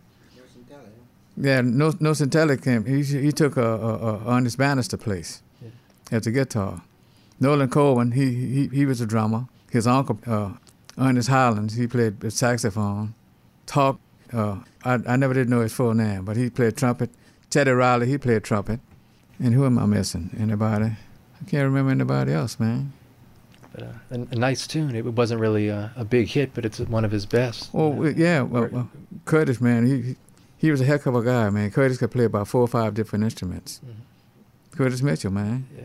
Yeah, 1.36 1.62
no 1.62 1.90
Nocentelli 1.92 2.56
came. 2.62 2.84
He 2.84 3.02
he 3.02 3.32
took 3.32 3.56
uh, 3.58 3.62
uh, 3.62 4.20
uh, 4.26 4.36
Ernest 4.36 4.56
Bannister 4.58 4.96
place 4.96 5.42
at 6.12 6.22
the 6.22 6.30
guitar. 6.30 6.82
Nolan 7.40 7.68
Cohen, 7.68 8.12
he 8.12 8.26
he 8.54 8.68
he 8.68 8.86
was 8.86 9.00
a 9.00 9.06
drummer. 9.06 9.46
His 9.70 9.86
uncle 9.86 10.18
uh, 10.26 10.50
Ernest 10.98 11.28
Highlands, 11.28 11.74
he 11.74 11.86
played 11.86 12.20
the 12.20 12.30
saxophone. 12.30 13.14
Talk, 13.66 13.98
uh, 14.32 14.60
I 14.84 14.98
I 15.06 15.16
never 15.16 15.34
did 15.34 15.48
know 15.48 15.60
his 15.60 15.72
full 15.72 15.94
name, 15.94 16.24
but 16.24 16.36
he 16.36 16.50
played 16.50 16.76
trumpet. 16.76 17.10
Teddy 17.50 17.70
Riley, 17.70 18.06
he 18.06 18.18
played 18.18 18.44
trumpet. 18.44 18.80
And 19.38 19.52
who 19.54 19.64
am 19.66 19.78
I 19.78 19.86
missing? 19.86 20.30
Anybody? 20.38 20.84
I 20.86 21.50
can't 21.50 21.64
remember 21.64 21.90
anybody 21.90 22.32
else, 22.32 22.60
man. 22.60 22.92
But, 23.72 23.82
uh, 23.82 23.86
a, 24.12 24.14
a 24.14 24.36
nice 24.36 24.66
tune. 24.68 24.94
It 24.94 25.04
wasn't 25.04 25.40
really 25.40 25.68
a, 25.68 25.92
a 25.96 26.04
big 26.04 26.28
hit, 26.28 26.54
but 26.54 26.64
it's 26.64 26.78
one 26.78 27.04
of 27.04 27.10
his 27.10 27.26
best. 27.26 27.70
Oh 27.74 27.88
well, 27.88 28.12
yeah, 28.12 28.42
well, 28.42 28.68
well, 28.70 28.90
Curtis, 29.24 29.60
man, 29.60 29.86
he 29.86 30.16
he- 30.56 30.70
was 30.70 30.80
a 30.80 30.84
heck 30.84 31.06
of 31.06 31.14
a 31.16 31.22
guy, 31.22 31.50
man. 31.50 31.70
Curtis 31.72 31.98
could 31.98 32.12
play 32.12 32.24
about 32.24 32.46
four 32.48 32.60
or 32.62 32.68
five 32.68 32.94
different 32.94 33.24
instruments. 33.24 33.80
Curtis 34.70 35.02
Mitchell, 35.02 35.32
man. 35.32 35.66
Yeah. 35.76 35.84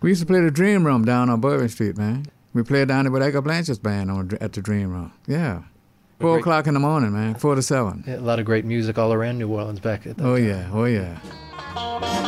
We 0.00 0.10
used 0.10 0.20
to 0.20 0.26
play 0.26 0.40
the 0.40 0.50
Dream 0.50 0.84
Room 0.84 1.04
down 1.04 1.30
on 1.30 1.40
Bourbon 1.40 1.68
Street, 1.68 1.96
man. 1.96 2.26
We 2.54 2.62
played 2.62 2.88
down 2.88 3.04
there 3.04 3.12
with 3.12 3.22
Edgar 3.22 3.42
Blanchard's 3.42 3.78
band 3.80 4.10
on 4.10 4.30
at 4.40 4.52
the 4.52 4.62
Dream 4.62 4.90
Room. 4.90 5.12
Yeah, 5.26 5.62
four 6.20 6.34
Great. 6.34 6.40
o'clock 6.40 6.66
in 6.68 6.74
the 6.74 6.80
morning, 6.80 7.12
man. 7.12 7.34
Four 7.34 7.56
to 7.56 7.62
seven. 7.62 8.04
Yeah, 8.06 8.16
a 8.16 8.20
lot 8.20 8.38
of 8.38 8.44
great 8.46 8.64
music 8.64 8.96
all 8.98 9.12
around 9.12 9.38
New 9.38 9.48
Orleans 9.48 9.80
back 9.80 10.06
at 10.06 10.16
that 10.16 10.24
Oh 10.24 10.36
time. 10.36 10.46
yeah, 10.46 10.68
oh 10.72 10.84
yeah. 10.84 12.24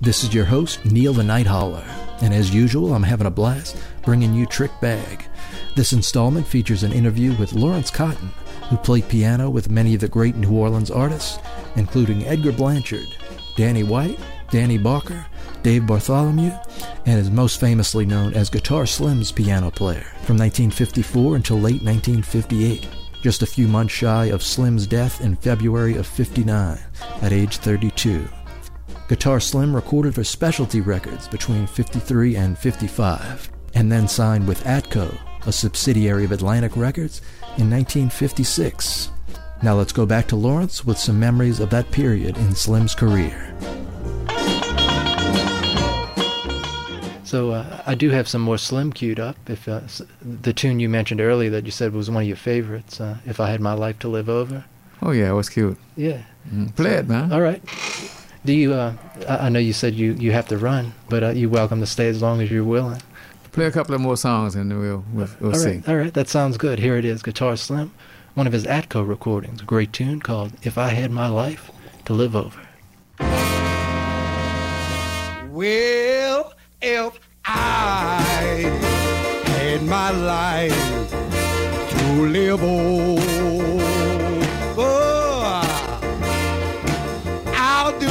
This 0.00 0.22
is 0.22 0.34
your 0.34 0.44
host, 0.44 0.84
Neil 0.84 1.14
the 1.14 1.22
Night 1.24 1.46
Hauler, 1.46 1.84
and 2.20 2.34
as 2.34 2.54
usual, 2.54 2.92
I'm 2.92 3.02
having 3.02 3.26
a 3.26 3.30
blast 3.30 3.74
bringing 4.04 4.34
you 4.34 4.44
Trick 4.44 4.70
Bag. 4.82 5.24
This 5.76 5.94
installment 5.94 6.46
features 6.46 6.82
an 6.82 6.92
interview 6.92 7.34
with 7.38 7.54
Lawrence 7.54 7.90
Cotton, 7.90 8.28
who 8.68 8.76
played 8.76 9.08
piano 9.08 9.48
with 9.48 9.70
many 9.70 9.94
of 9.94 10.00
the 10.02 10.08
great 10.08 10.36
New 10.36 10.52
Orleans 10.52 10.90
artists, 10.90 11.38
including 11.76 12.24
Edgar 12.26 12.52
Blanchard, 12.52 13.06
Danny 13.56 13.82
White, 13.82 14.18
Danny 14.50 14.78
Barker, 14.78 15.26
Dave 15.62 15.86
Bartholomew, 15.86 16.52
and 17.06 17.18
is 17.18 17.30
most 17.30 17.60
famously 17.60 18.06
known 18.06 18.34
as 18.34 18.50
Guitar 18.50 18.86
Slim's 18.86 19.32
piano 19.32 19.70
player 19.70 20.04
from 20.24 20.36
1954 20.36 21.36
until 21.36 21.56
late 21.56 21.82
1958, 21.82 22.88
just 23.22 23.42
a 23.42 23.46
few 23.46 23.66
months 23.66 23.94
shy 23.94 24.26
of 24.26 24.42
Slim's 24.42 24.86
death 24.86 25.20
in 25.20 25.36
February 25.36 25.96
of 25.96 26.06
59 26.06 26.78
at 27.22 27.32
age 27.32 27.56
32. 27.58 28.28
Guitar 29.08 29.40
Slim 29.40 29.74
recorded 29.74 30.14
for 30.14 30.24
Specialty 30.24 30.80
Records 30.80 31.28
between 31.28 31.66
53 31.66 32.36
and 32.36 32.58
55, 32.58 33.50
and 33.74 33.90
then 33.90 34.08
signed 34.08 34.48
with 34.48 34.64
Atco, 34.64 35.14
a 35.46 35.52
subsidiary 35.52 36.24
of 36.24 36.32
Atlantic 36.32 36.76
Records, 36.76 37.20
in 37.58 37.70
1956. 37.70 39.10
Now 39.62 39.74
let's 39.74 39.92
go 39.92 40.06
back 40.06 40.26
to 40.28 40.36
Lawrence 40.36 40.84
with 40.84 40.98
some 40.98 41.18
memories 41.18 41.60
of 41.60 41.70
that 41.70 41.90
period 41.90 42.36
in 42.36 42.54
Slim's 42.54 42.94
career. 42.94 43.54
So 47.34 47.50
uh, 47.50 47.82
I 47.84 47.96
do 47.96 48.10
have 48.10 48.28
some 48.28 48.42
more 48.42 48.56
Slim 48.58 48.92
queued 48.92 49.18
up. 49.18 49.36
If 49.50 49.66
uh, 49.66 49.80
s- 49.86 50.00
the 50.22 50.52
tune 50.52 50.78
you 50.78 50.88
mentioned 50.88 51.20
earlier 51.20 51.50
that 51.50 51.64
you 51.64 51.72
said 51.72 51.92
was 51.92 52.08
one 52.08 52.22
of 52.22 52.28
your 52.28 52.36
favorites, 52.36 53.00
uh, 53.00 53.16
"If 53.26 53.40
I 53.40 53.50
Had 53.50 53.60
My 53.60 53.72
Life 53.72 53.98
to 54.00 54.08
Live 54.08 54.28
Over," 54.28 54.64
Oh 55.02 55.10
yeah, 55.10 55.30
it 55.30 55.32
was 55.34 55.48
cute. 55.48 55.76
yeah. 55.96 56.22
Mm. 56.48 56.76
Play 56.76 56.92
it, 56.92 57.08
man. 57.08 57.32
All 57.32 57.40
right. 57.40 57.60
Do 58.44 58.52
you? 58.52 58.72
Uh, 58.74 58.92
I 59.28 59.46
I 59.46 59.48
know 59.48 59.58
you 59.58 59.72
said 59.72 59.94
you, 59.94 60.12
you 60.12 60.30
have 60.30 60.46
to 60.46 60.56
run, 60.56 60.92
but 61.08 61.24
uh, 61.24 61.30
you're 61.30 61.50
welcome 61.50 61.80
to 61.80 61.86
stay 61.86 62.06
as 62.06 62.22
long 62.22 62.40
as 62.40 62.52
you're 62.52 62.62
willing. 62.62 63.02
Play 63.50 63.66
a 63.66 63.72
couple 63.72 63.96
of 63.96 64.00
more 64.00 64.16
songs 64.16 64.54
and 64.54 64.70
then 64.70 64.78
we'll 64.78 65.04
we'll, 65.12 65.28
we'll 65.40 65.54
all 65.54 65.58
see. 65.58 65.78
right, 65.78 65.88
all 65.88 65.96
right, 65.96 66.14
that 66.14 66.28
sounds 66.28 66.56
good. 66.56 66.78
Here 66.78 66.96
it 66.96 67.04
is, 67.04 67.20
Guitar 67.20 67.56
Slim, 67.56 67.90
one 68.34 68.46
of 68.46 68.52
his 68.52 68.64
Atco 68.64 69.02
recordings, 69.04 69.60
a 69.60 69.64
great 69.64 69.92
tune 69.92 70.20
called 70.20 70.52
"If 70.62 70.78
I 70.78 70.90
Had 70.90 71.10
My 71.10 71.26
Life 71.26 71.72
to 72.04 72.12
Live 72.14 72.36
Over." 72.36 72.60
Well, 75.50 76.13
if 76.86 77.18
I 77.46 78.20
had 79.46 79.82
my 79.84 80.10
life 80.10 81.10
to 81.90 82.26
live 82.26 82.62
over, 82.62 83.22
oh, 84.76 85.62
I'll 87.54 87.98
do 87.98 88.06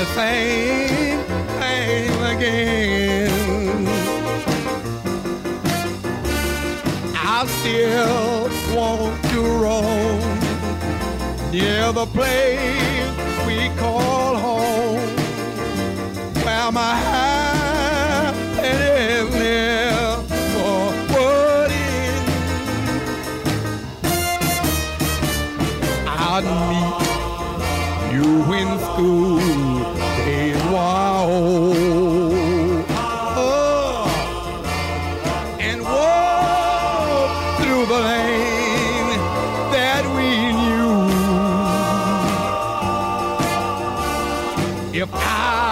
the 0.00 0.06
same 0.14 1.20
thing 1.60 2.12
again. 2.36 3.88
I 7.16 7.46
still 7.46 8.50
want 8.76 9.24
to 9.30 9.40
roam 9.64 10.20
near 11.50 11.90
the 11.90 12.04
place 12.04 13.16
we 13.46 13.70
call 13.78 14.36
home 14.36 14.53
where 16.64 16.72
my 16.72 16.94
happiness 16.96 18.54
would 21.10 21.70
end. 21.70 22.26
I'd 26.08 26.44
meet 26.70 26.96
you 28.14 28.30
in 28.54 28.68
school 28.78 29.40
days 30.24 30.62
were. 30.72 31.74
Oh, 33.36 34.06
and 35.60 35.78
walk 35.82 37.30
through 37.58 37.84
the 37.92 38.00
lane 38.08 39.18
that 39.76 40.04
we 40.16 40.28
knew. 40.60 40.98
If 45.02 45.10
I 45.12 45.63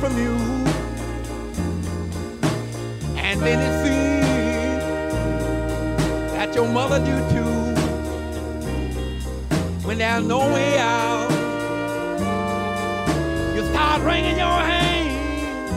from 0.00 0.16
you. 0.16 0.34
And 3.16 3.40
then 3.40 3.58
it 3.58 3.74
seems 3.84 4.82
that 6.34 6.54
your 6.54 6.68
mother 6.68 6.98
do 7.00 7.16
too. 7.34 7.52
When 9.86 9.98
there's 9.98 10.24
no 10.24 10.38
way 10.38 10.78
out, 10.78 11.30
you 13.56 13.64
start 13.72 14.02
wringing 14.02 14.38
your 14.38 14.60
hands, 14.72 15.72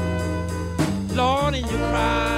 Lord, 1.15 1.55
and 1.55 1.65
you 1.65 1.77
cry. 1.77 2.30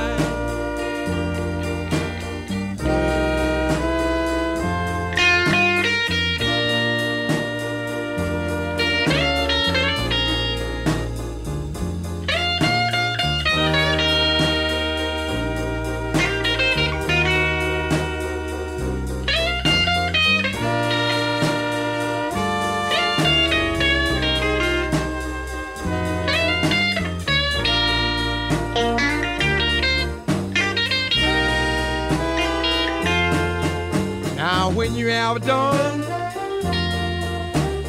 Have 35.14 35.46
done 35.46 36.02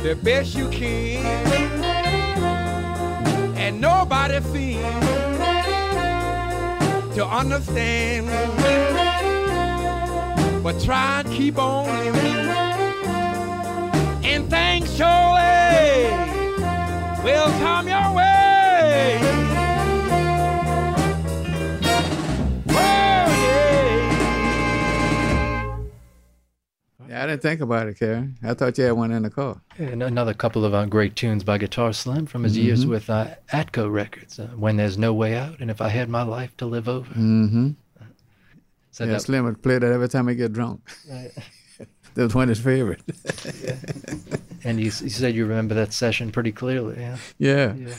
the 0.03 0.15
best 0.23 0.55
you 0.55 0.69
can, 0.69 1.25
and 3.57 3.81
nobody 3.81 4.41
seems 4.53 4.83
to 7.15 7.27
understand, 7.27 8.27
but 10.63 10.79
try 10.83 11.21
and 11.21 11.33
keep 11.33 11.59
on. 11.59 11.87
Living, 11.87 12.49
and 14.25 14.51
things 14.51 14.95
surely 14.97 16.11
will 17.25 17.51
come 17.61 17.89
your 17.89 18.15
way. 18.15 18.34
I 27.25 27.29
didn't 27.29 27.43
think 27.43 27.61
about 27.63 27.89
it, 27.89 27.99
Karen. 27.99 28.37
I 28.43 28.53
thought 28.55 28.77
you 28.79 28.85
had 28.85 28.93
one 28.93 29.11
in 29.11 29.23
the 29.23 29.31
car. 29.31 29.61
And 29.79 30.03
another 30.03 30.35
couple 30.35 30.65
of 30.65 30.75
uh, 30.75 30.85
great 30.85 31.17
tunes 31.17 31.43
by 31.43 31.57
Guitar 31.59 31.93
Slim 31.95 32.27
from 32.27 32.45
his 32.45 32.57
years 32.57 32.85
with 32.87 33.09
uh, 33.09 33.29
Atco 33.53 33.91
Records. 33.91 34.39
Uh, 34.39 34.49
when 34.57 34.77
There's 34.77 34.99
No 34.99 35.15
Way 35.15 35.35
Out 35.37 35.59
and 35.61 35.71
If 35.71 35.81
I 35.81 35.89
Had 35.89 36.09
My 36.11 36.23
Life 36.23 36.55
to 36.59 36.67
Live 36.67 36.89
Over. 36.89 37.09
Mm-hmm. 37.15 37.71
So 38.91 39.05
yeah, 39.05 39.13
that- 39.13 39.21
Slim 39.23 39.45
would 39.47 39.63
play 39.63 39.79
that 39.79 39.91
every 39.91 40.09
time 40.09 40.29
he 40.29 40.35
get 40.35 40.53
drunk. 40.53 40.81
that 41.09 42.23
was 42.23 42.35
one 42.35 42.45
of 42.45 42.57
his 42.57 42.61
favorite. 42.65 43.01
and 44.65 44.79
you, 44.79 44.85
you 44.87 44.91
said 44.91 45.35
you 45.35 45.47
remember 45.47 45.75
that 45.75 45.93
session 45.93 46.31
pretty 46.31 46.53
clearly. 46.53 46.97
Yeah. 46.99 47.17
yeah. 47.39 47.75
Yeah. 47.75 47.95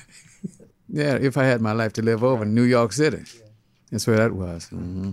Yeah, 0.87 1.15
if 1.15 1.35
I 1.35 1.45
had 1.45 1.61
my 1.61 1.71
life 1.71 1.93
to 1.93 2.01
live 2.03 2.23
over 2.23 2.43
in 2.43 2.53
New 2.53 2.61
York 2.63 2.93
City. 2.93 3.23
That's 3.91 4.05
where 4.07 4.17
that 4.17 4.33
was. 4.33 4.67
hmm 4.69 5.11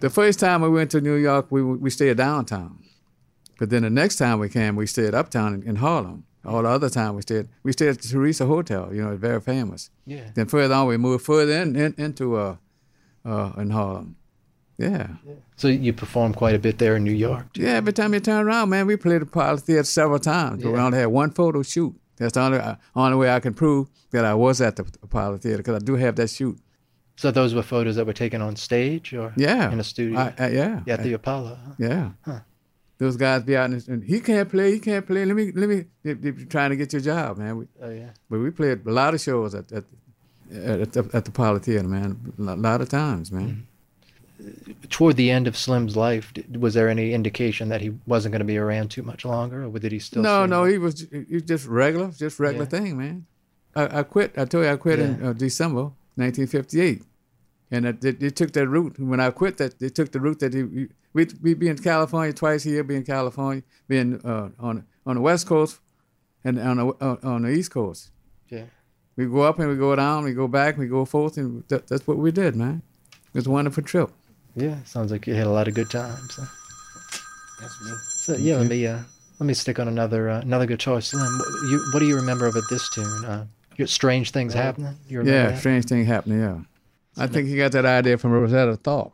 The 0.00 0.10
first 0.10 0.38
time 0.38 0.62
we 0.62 0.68
went 0.68 0.90
to 0.92 1.00
New 1.00 1.16
York, 1.16 1.46
we 1.50 1.62
we 1.62 1.90
stayed 1.90 2.16
downtown. 2.18 2.78
But 3.58 3.70
then 3.70 3.82
the 3.82 3.90
next 3.90 4.16
time 4.16 4.38
we 4.38 4.48
came, 4.48 4.76
we 4.76 4.86
stayed 4.86 5.14
uptown 5.14 5.54
in, 5.54 5.62
in 5.62 5.76
Harlem. 5.76 6.24
All 6.44 6.62
the 6.62 6.68
other 6.68 6.88
time 6.90 7.16
we 7.16 7.22
stayed, 7.22 7.48
we 7.64 7.72
stayed 7.72 7.88
at 7.88 8.00
the 8.02 8.08
Theresa 8.08 8.46
Hotel. 8.46 8.94
You 8.94 9.02
know, 9.02 9.12
it's 9.12 9.20
very 9.20 9.40
famous. 9.40 9.90
Yeah. 10.04 10.30
Then 10.34 10.46
further 10.46 10.74
on, 10.74 10.86
we 10.86 10.96
moved 10.96 11.24
further 11.24 11.52
in, 11.62 11.74
in 11.74 11.94
into 11.98 12.36
uh, 12.36 12.56
uh, 13.24 13.52
in 13.58 13.70
Harlem. 13.70 14.16
Yeah. 14.78 15.08
So 15.56 15.68
you 15.68 15.92
performed 15.94 16.36
quite 16.36 16.54
a 16.54 16.58
bit 16.58 16.76
there 16.78 16.96
in 16.96 17.04
New 17.04 17.14
York. 17.14 17.46
Yeah, 17.54 17.70
every 17.70 17.94
time 17.94 18.12
you 18.14 18.20
turn 18.20 18.46
around, 18.46 18.68
man, 18.68 18.86
we 18.86 18.96
played 18.96 19.22
the 19.22 19.26
Apollo 19.26 19.56
Theater 19.58 19.84
several 19.84 20.18
times. 20.18 20.62
But 20.62 20.72
we 20.72 20.78
only 20.78 20.98
had 20.98 21.06
one 21.06 21.30
photo 21.30 21.62
shoot. 21.62 21.94
That's 22.18 22.34
the 22.34 22.40
only, 22.42 22.58
uh, 22.58 22.76
only 22.94 23.16
way 23.16 23.30
I 23.30 23.40
can 23.40 23.54
prove 23.54 23.88
that 24.10 24.24
I 24.26 24.34
was 24.34 24.60
at 24.60 24.76
the 24.76 24.82
Apollo 25.02 25.38
Theater 25.38 25.56
because 25.58 25.76
I 25.76 25.84
do 25.84 25.94
have 25.96 26.14
that 26.16 26.28
shoot. 26.30 26.58
So 27.16 27.30
those 27.30 27.54
were 27.54 27.62
photos 27.62 27.96
that 27.96 28.06
were 28.06 28.12
taken 28.12 28.42
on 28.42 28.54
stage 28.56 29.14
or 29.14 29.32
Yeah. 29.36 29.72
in 29.72 29.80
a 29.80 29.84
studio? 29.84 30.18
I, 30.18 30.34
I, 30.38 30.48
yeah. 30.48 30.80
Yeah, 30.86 30.94
at 30.94 31.02
the 31.02 31.14
Apollo. 31.14 31.58
huh? 31.66 31.72
Yeah. 31.78 32.10
Huh. 32.26 32.40
Those 32.98 33.16
guys 33.16 33.42
be 33.42 33.56
out 33.56 33.68
and, 33.70 33.86
and 33.88 34.02
he 34.04 34.20
can't 34.20 34.48
play, 34.48 34.72
he 34.72 34.78
can't 34.80 35.06
play. 35.06 35.24
Let 35.26 35.36
me, 35.36 35.52
let 35.52 35.68
me, 35.68 35.84
they, 36.02 36.14
be 36.14 36.44
trying 36.46 36.70
to 36.70 36.76
get 36.76 36.92
your 36.94 37.02
job, 37.02 37.36
man. 37.38 37.58
We, 37.58 37.66
Oh 37.82 37.90
yeah. 37.90 38.10
but 38.30 38.38
we 38.40 38.50
played 38.50 38.86
a 38.86 38.90
lot 38.90 39.12
of 39.14 39.20
shows 39.20 39.54
at 39.54 39.70
at, 39.70 39.84
at, 40.50 40.92
the, 40.92 41.10
at 41.12 41.24
the 41.26 41.30
Apollo 41.30 41.58
Theater, 41.60 41.86
man. 41.88 42.32
A 42.38 42.56
lot 42.56 42.80
of 42.80 42.88
times, 42.88 43.30
man. 43.30 43.66
Toward 44.90 45.16
the 45.16 45.30
end 45.30 45.46
of 45.46 45.56
Slim's 45.56 45.96
life, 45.96 46.32
was 46.58 46.74
there 46.74 46.88
any 46.88 47.12
indication 47.14 47.68
that 47.70 47.80
he 47.80 47.92
wasn't 48.06 48.32
going 48.32 48.40
to 48.40 48.44
be 48.46 48.58
around 48.58 48.90
too 48.90 49.02
much 49.02 49.24
longer, 49.24 49.64
or 49.64 49.78
did 49.78 49.92
he 49.92 49.98
still? 49.98 50.22
no, 50.22 50.46
no, 50.46 50.62
like- 50.62 50.72
he 50.72 50.78
was 50.78 51.06
he 51.10 51.34
was 51.34 51.42
just 51.42 51.66
regular, 51.66 52.10
just 52.10 52.38
regular 52.38 52.64
Yeah. 52.64 52.78
thing, 52.78 52.96
man. 52.98 53.26
I, 53.74 54.00
I 54.00 54.02
quit. 54.04 54.32
I 54.38 54.44
told 54.44 54.64
you 54.64 54.70
I 54.70 54.76
quit 54.76 54.98
in 55.00 55.22
uh, 55.24 55.32
December 55.32 55.90
1958, 56.16 57.02
and 57.70 57.86
they, 58.00 58.30
took 58.30 58.52
that 58.52 58.68
route. 58.68 58.98
When 58.98 59.20
I 59.20 59.30
quit, 59.30 59.56
that 59.58 59.78
they 59.78 59.88
took 59.88 60.12
the 60.12 60.20
route 60.20 60.38
that 60.40 60.54
he, 60.54 60.62
we 60.62 60.88
we 61.16 61.26
we 61.42 61.54
be 61.54 61.68
in 61.68 61.78
California 61.78 62.32
twice 62.32 62.66
a 62.66 62.70
year, 62.70 62.84
be 62.84 62.96
in 62.96 63.04
California, 63.04 63.62
be 63.88 63.96
in 63.98 64.20
uh, 64.32 64.48
on 64.58 64.84
on 65.06 65.14
the 65.16 65.22
West 65.22 65.46
Coast, 65.46 65.80
and 66.44 66.58
on 66.60 66.76
the 66.76 66.86
uh, 67.00 67.16
on 67.34 67.42
the 67.42 67.50
East 67.58 67.70
Coast. 67.70 68.10
Yeah. 68.48 68.66
We 69.16 69.24
go 69.26 69.40
up 69.48 69.58
and 69.58 69.68
we 69.70 69.76
go 69.76 69.96
down, 69.96 70.24
we 70.24 70.34
go 70.34 70.46
back, 70.46 70.76
we 70.76 70.86
go 70.86 71.04
forth, 71.06 71.38
and 71.38 71.64
that, 71.68 71.86
that's 71.88 72.06
what 72.06 72.18
we 72.18 72.30
did, 72.30 72.54
man. 72.54 72.82
It 73.32 73.38
was 73.40 73.46
a 73.46 73.50
wonderful 73.50 73.82
trip. 73.82 74.10
Yeah, 74.54 74.76
sounds 74.84 75.10
like 75.10 75.26
you 75.26 75.34
had 75.34 75.46
a 75.46 75.50
lot 75.58 75.68
of 75.68 75.74
good 75.74 75.90
times. 75.90 76.36
huh? 76.36 76.46
That's 77.60 77.76
me. 77.84 77.92
So 78.24 78.36
yeah, 78.36 78.56
let 78.58 78.68
me 78.68 78.86
uh, 78.86 78.98
let 79.40 79.46
me 79.46 79.54
stick 79.54 79.78
on 79.78 79.88
another 79.88 80.28
uh, 80.28 80.40
another 80.42 80.66
guitar 80.66 81.00
slim. 81.00 81.22
What, 81.38 81.48
you, 81.70 81.78
what 81.92 82.00
do 82.00 82.06
you 82.06 82.16
remember 82.16 82.46
about 82.46 82.64
this 82.68 82.88
tune? 82.90 83.24
Uh, 83.24 83.46
your 83.76 83.88
strange 83.88 84.30
things 84.32 84.52
happening. 84.54 84.96
You 85.08 85.22
Yeah, 85.24 85.50
that? 85.50 85.58
strange 85.58 85.84
thing 85.86 86.04
happening. 86.04 86.40
Yeah, 86.40 86.58
I 87.16 87.26
think 87.26 87.48
he 87.48 87.56
got 87.56 87.72
that 87.72 87.86
idea 87.86 88.18
from 88.18 88.32
Rosetta 88.32 88.76
Tharpe. 88.76 89.12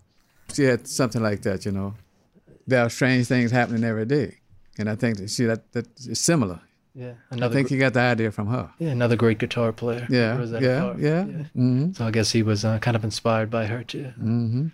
She 0.55 0.65
had 0.65 0.87
something 0.87 1.23
like 1.23 1.43
that, 1.43 1.65
you 1.65 1.73
know. 1.73 1.95
There 2.67 2.81
are 2.85 2.91
strange 2.91 3.27
things 3.27 3.51
happening 3.51 3.85
every 3.85 4.05
day, 4.07 4.39
and 4.79 4.89
I 4.89 4.95
think 4.97 5.19
that 5.19 5.31
she 5.31 5.45
that 5.45 5.73
that 5.73 5.87
is 5.99 6.19
similar. 6.21 6.61
Yeah, 6.95 7.15
another 7.31 7.53
I 7.53 7.55
think 7.57 7.69
gr- 7.69 7.75
he 7.75 7.81
got 7.81 7.95
the 7.95 8.01
idea 8.01 8.31
from 8.31 8.49
her. 8.49 8.71
yeah, 8.79 8.91
another 8.91 9.17
great 9.17 9.39
guitar 9.39 9.73
player. 9.73 10.07
Yeah, 10.11 10.37
Rosetta 10.37 10.65
yeah, 10.65 10.81
Tharpe. 10.81 11.01
yeah. 11.01 11.23
Mm-hmm. 11.25 11.93
So 11.93 12.07
I 12.07 12.11
guess 12.11 12.31
he 12.33 12.43
was 12.43 12.65
uh, 12.65 12.79
kind 12.81 12.97
of 12.97 13.03
inspired 13.05 13.51
by 13.51 13.65
her 13.67 13.83
too. 13.83 14.13
Mm-hmm. 14.19 14.67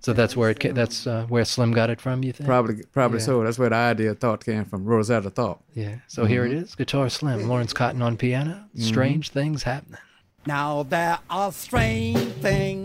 So 0.00 0.12
that's 0.14 0.34
where 0.36 0.48
it 0.50 0.60
ca- 0.60 0.72
that's 0.72 1.06
uh, 1.06 1.26
where 1.28 1.44
Slim 1.44 1.72
got 1.72 1.90
it 1.90 2.00
from. 2.00 2.22
You 2.24 2.32
think? 2.32 2.46
Probably, 2.46 2.82
probably 2.92 3.18
Yeah. 3.18 3.24
so. 3.26 3.44
That's 3.44 3.58
where 3.58 3.68
the 3.68 3.76
idea 3.76 4.14
thought 4.14 4.44
came 4.44 4.64
from. 4.64 4.84
Rosetta 4.84 5.30
Tharpe. 5.30 5.58
Yeah. 5.74 5.96
So 6.06 6.24
here 6.24 6.44
Mm-hmm. 6.44 6.56
it 6.58 6.62
is, 6.62 6.74
Guitar 6.74 7.08
Slim, 7.10 7.48
Lawrence 7.48 7.72
Cotton 7.74 8.00
on 8.02 8.16
piano. 8.16 8.64
Strange 8.76 9.30
things 9.30 9.64
happening. 9.64 10.00
Now 10.46 10.84
there 10.84 11.18
are 11.28 11.52
strange 11.52 12.16
things, 12.40 12.77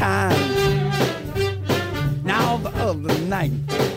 time. 0.00 0.32
Now 2.24 2.56
the 2.56 2.70
other 2.76 3.18
night, 3.26 3.52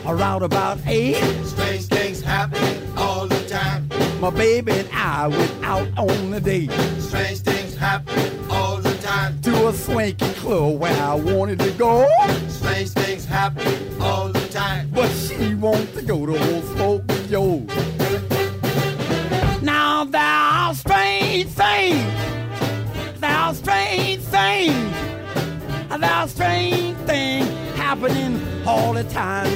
around 0.05 0.43
about 0.43 0.79
eight, 0.85 1.15
Strange 1.45 1.85
things 1.85 2.19
happening 2.21 2.77
all 2.97 3.25
the 3.25 3.41
time. 3.47 3.87
my 4.19 4.29
baby 4.29 4.73
and 4.73 4.89
I 4.91 5.29
went 5.29 5.53
out 5.63 5.87
on 5.97 6.33
a 6.33 6.41
date 6.41 6.71
Strange 6.99 7.39
things 7.39 7.77
happening 7.77 8.37
all 8.49 8.77
the 8.81 8.93
time. 8.95 9.39
to 9.43 9.69
a 9.69 9.73
swanky 9.73 10.27
club 10.41 10.77
where 10.77 11.01
I 11.01 11.13
wanted 11.15 11.59
to 11.59 11.71
go, 11.71 12.05
Strange 12.49 12.89
things 12.89 13.23
happening 13.25 14.01
all 14.01 14.27
the 14.27 14.45
time. 14.47 14.89
but 14.93 15.07
she 15.07 15.55
wanted 15.55 15.93
to 15.93 16.01
go 16.01 16.25
to 16.25 16.33
old 16.33 16.65
Smoky 16.75 17.27
Joe. 17.29 17.65
Now 19.61 20.03
there 20.03 20.21
are 20.21 20.73
strange 20.75 21.47
things. 21.47 22.03
There 23.21 23.31
are 23.31 23.53
strange 23.53 24.21
things. 24.23 25.12
Are 26.01 26.27
strange 26.27 26.97
things 27.05 27.47
happening 27.75 28.41
all 28.65 28.93
the 28.93 29.03
time. 29.03 29.51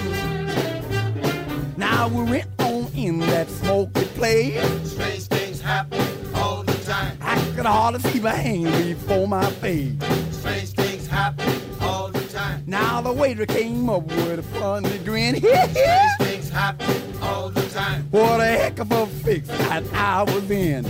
Now 1.78 2.08
we 2.10 2.24
went 2.24 2.48
on 2.60 2.92
in 2.96 3.20
that 3.22 3.50
smoky 3.50 4.06
place. 4.06 4.92
Strange 4.92 5.24
things 5.24 5.60
happen 5.60 6.06
all 6.36 6.62
the 6.62 6.74
time. 6.86 7.18
I 7.22 7.36
could 7.56 7.66
hardly 7.66 8.02
see 8.12 8.20
my 8.20 8.36
hand 8.36 8.66
before 8.86 9.28
my 9.28 9.50
face. 9.50 9.94
Strange 10.30 10.70
things 10.74 11.08
happening 11.08 11.60
all 11.82 12.10
the 12.10 12.22
time. 12.28 12.64
Now 12.68 13.02
the 13.02 13.12
waiter 13.12 13.48
came 13.48 13.90
up 13.90 14.04
with 14.04 14.40
a 14.40 14.44
funny 14.44 15.00
grin. 15.00 15.36
Strange 15.38 15.74
things 16.20 16.50
happening 16.50 17.14
all 17.22 17.50
the 17.50 17.68
time. 17.70 18.08
What 18.12 18.42
a 18.42 18.46
heck 18.46 18.78
of 18.78 18.92
a 18.92 19.08
fix 19.08 19.48
that 19.48 19.84
I 19.92 20.22
was 20.22 20.52
in. 20.52 20.86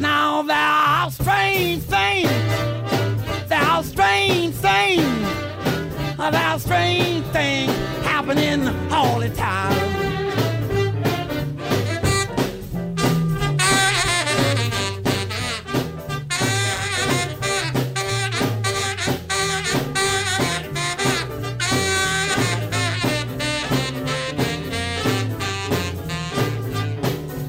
Now 0.00 0.42
there 0.42 0.56
are 0.56 1.10
strange 1.12 1.84
things. 1.84 2.81
Strange 3.82 4.54
things. 4.54 5.28
About 6.14 6.60
strange 6.60 7.24
things 7.26 7.72
happening 8.04 8.68
all 8.92 9.18
the 9.18 9.28
time. 9.30 9.72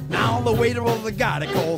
Now 0.09 0.41
the 0.41 0.53
waiter 0.53 0.81
was 0.83 1.05
a 1.05 1.11
guy 1.11 1.39
they 1.39 1.53
call 1.53 1.77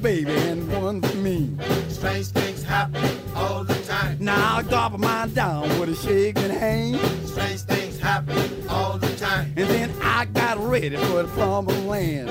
baby 0.00 0.32
and 0.32 0.82
one 0.82 1.02
for 1.02 1.16
me. 1.16 1.50
Strange 1.88 2.28
things 2.28 2.62
happen 2.62 3.18
all 3.34 3.64
the 3.64 3.74
time. 3.82 4.16
Now 4.18 4.58
I 4.58 4.62
drop 4.62 4.98
mine 4.98 5.32
down 5.34 5.68
with 5.78 5.90
a 5.90 5.94
shaking 5.94 6.50
hand. 6.50 6.98
Strange 7.28 7.60
things 7.62 7.98
happen 7.98 8.68
all 8.68 8.96
the 8.96 9.14
time. 9.16 9.52
And 9.56 9.68
then 9.68 9.92
I 10.02 10.24
got 10.24 10.58
ready 10.58 10.96
for 10.96 11.22
the 11.22 11.28
promised 11.28 11.84
land. 11.84 12.28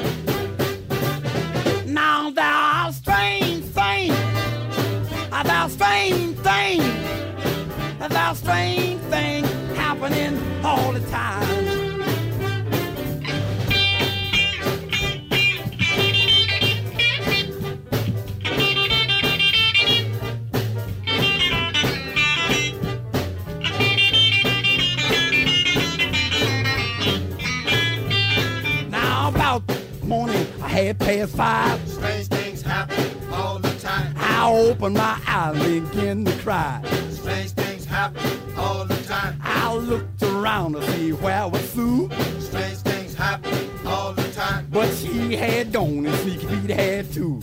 Now 1.87 2.31
there 2.31 2.43
are 2.43 2.91
strange 2.91 3.65
things. 3.65 4.15
There 5.29 5.55
are 5.55 5.69
strange 5.69 6.37
things. 6.37 6.83
There 7.99 8.17
are 8.17 8.35
strange 8.35 9.01
things 9.01 9.47
happening 9.77 10.39
all 10.63 10.91
the 10.91 11.01
time. 11.11 11.78
Morning, 30.89 31.19
I 31.19 31.25
past 31.25 31.35
five. 31.35 31.89
Strange 31.89 32.27
things 32.27 32.61
happening 32.61 33.33
all 33.33 33.59
the 33.59 33.73
time. 33.79 34.13
I 34.17 34.49
opened 34.51 34.95
my 34.95 35.19
eyes 35.27 35.65
and 35.65 35.89
began 35.91 36.25
to 36.25 36.31
cry. 36.43 36.81
Strange 37.11 37.51
things 37.51 37.85
happening 37.85 38.39
all 38.57 38.85
the 38.85 39.01
time. 39.03 39.39
I 39.43 39.73
looked 39.73 40.23
around 40.23 40.73
to 40.73 40.91
see 40.91 41.11
where 41.13 41.41
I 41.41 41.45
was 41.45 41.69
Sue, 41.69 42.09
Strange 42.39 42.77
things 42.77 43.15
happening 43.15 43.69
all 43.85 44.13
the 44.13 44.29
time. 44.31 44.67
but 44.71 44.91
she 44.95 45.35
had 45.35 45.71
gone 45.71 46.05
and 46.05 46.15
Sneaky 46.19 46.47
Pete 46.47 46.69
had 46.69 47.11
too. 47.13 47.39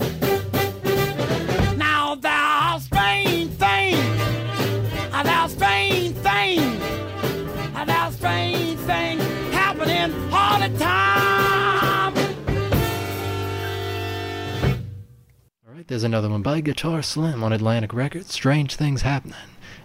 There's 15.87 16.03
another 16.03 16.29
one 16.29 16.41
by 16.41 16.61
Guitar 16.61 17.01
Slim 17.01 17.43
on 17.43 17.53
Atlantic 17.53 17.93
Records. 17.93 18.31
Strange 18.33 18.75
things 18.75 19.01
happening. 19.03 19.35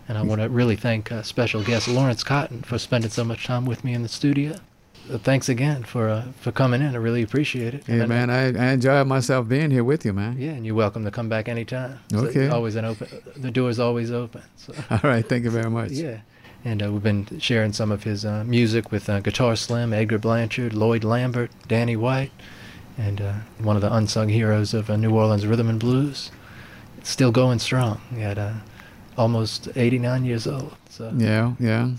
And 0.08 0.18
I 0.18 0.22
want 0.22 0.40
to 0.40 0.48
really 0.48 0.76
thank 0.76 1.12
uh, 1.12 1.22
special 1.22 1.62
guest 1.62 1.86
Lawrence 1.88 2.24
Cotton 2.24 2.62
for 2.62 2.78
spending 2.78 3.10
so 3.10 3.22
much 3.24 3.44
time 3.44 3.64
with 3.66 3.84
me 3.84 3.94
in 3.94 4.02
the 4.02 4.08
studio. 4.08 4.56
Uh, 5.10 5.18
thanks 5.18 5.48
again 5.48 5.82
for 5.84 6.08
uh, 6.08 6.24
for 6.40 6.52
coming 6.52 6.80
in. 6.82 6.94
I 6.94 6.98
really 6.98 7.22
appreciate 7.22 7.74
it. 7.74 7.84
Yeah, 7.88 7.94
And, 7.96 8.08
man, 8.08 8.30
I, 8.30 8.46
I 8.48 8.72
enjoyed 8.72 9.06
myself 9.06 9.48
being 9.48 9.70
here 9.70 9.84
with 9.84 10.04
you, 10.04 10.12
man. 10.12 10.36
Yeah, 10.38 10.50
and 10.50 10.66
you're 10.66 10.74
welcome 10.74 11.04
to 11.04 11.10
come 11.10 11.28
back 11.28 11.48
anytime. 11.48 11.98
So 12.10 12.18
Okay. 12.26 12.48
always 12.48 12.74
an 12.76 12.84
open. 12.84 13.08
The 13.36 13.50
door's 13.50 13.78
always 13.78 14.10
open. 14.10 14.42
So. 14.56 14.74
All 14.90 15.00
right, 15.02 15.28
thank 15.28 15.44
you 15.44 15.50
very 15.50 15.70
much. 15.70 15.90
Yeah. 15.92 16.18
And 16.64 16.80
uh, 16.84 16.92
we've 16.92 17.02
been 17.02 17.26
sharing 17.40 17.72
some 17.72 17.90
of 17.90 18.04
his 18.04 18.24
uh, 18.24 18.44
music 18.44 18.92
with 18.92 19.08
uh, 19.08 19.18
Guitar 19.20 19.56
Slim, 19.56 19.92
Edgar 19.92 20.18
Blanchard, 20.18 20.72
Lloyd 20.74 21.02
Lambert, 21.02 21.50
Danny 21.66 21.96
White, 21.96 22.30
and 22.98 23.20
uh, 23.20 23.32
one 23.58 23.76
of 23.76 23.82
the 23.82 23.92
unsung 23.92 24.28
heroes 24.28 24.74
of 24.74 24.90
uh, 24.90 24.96
New 24.96 25.14
Orleans 25.14 25.46
rhythm 25.46 25.68
and 25.68 25.78
blues. 25.78 26.30
Still 27.02 27.32
going 27.32 27.58
strong 27.58 28.00
at 28.18 28.38
uh, 28.38 28.52
almost 29.16 29.68
89 29.74 30.24
years 30.24 30.46
old. 30.46 30.76
So 30.88 31.12
Yeah, 31.16 31.54
yeah. 31.58 31.90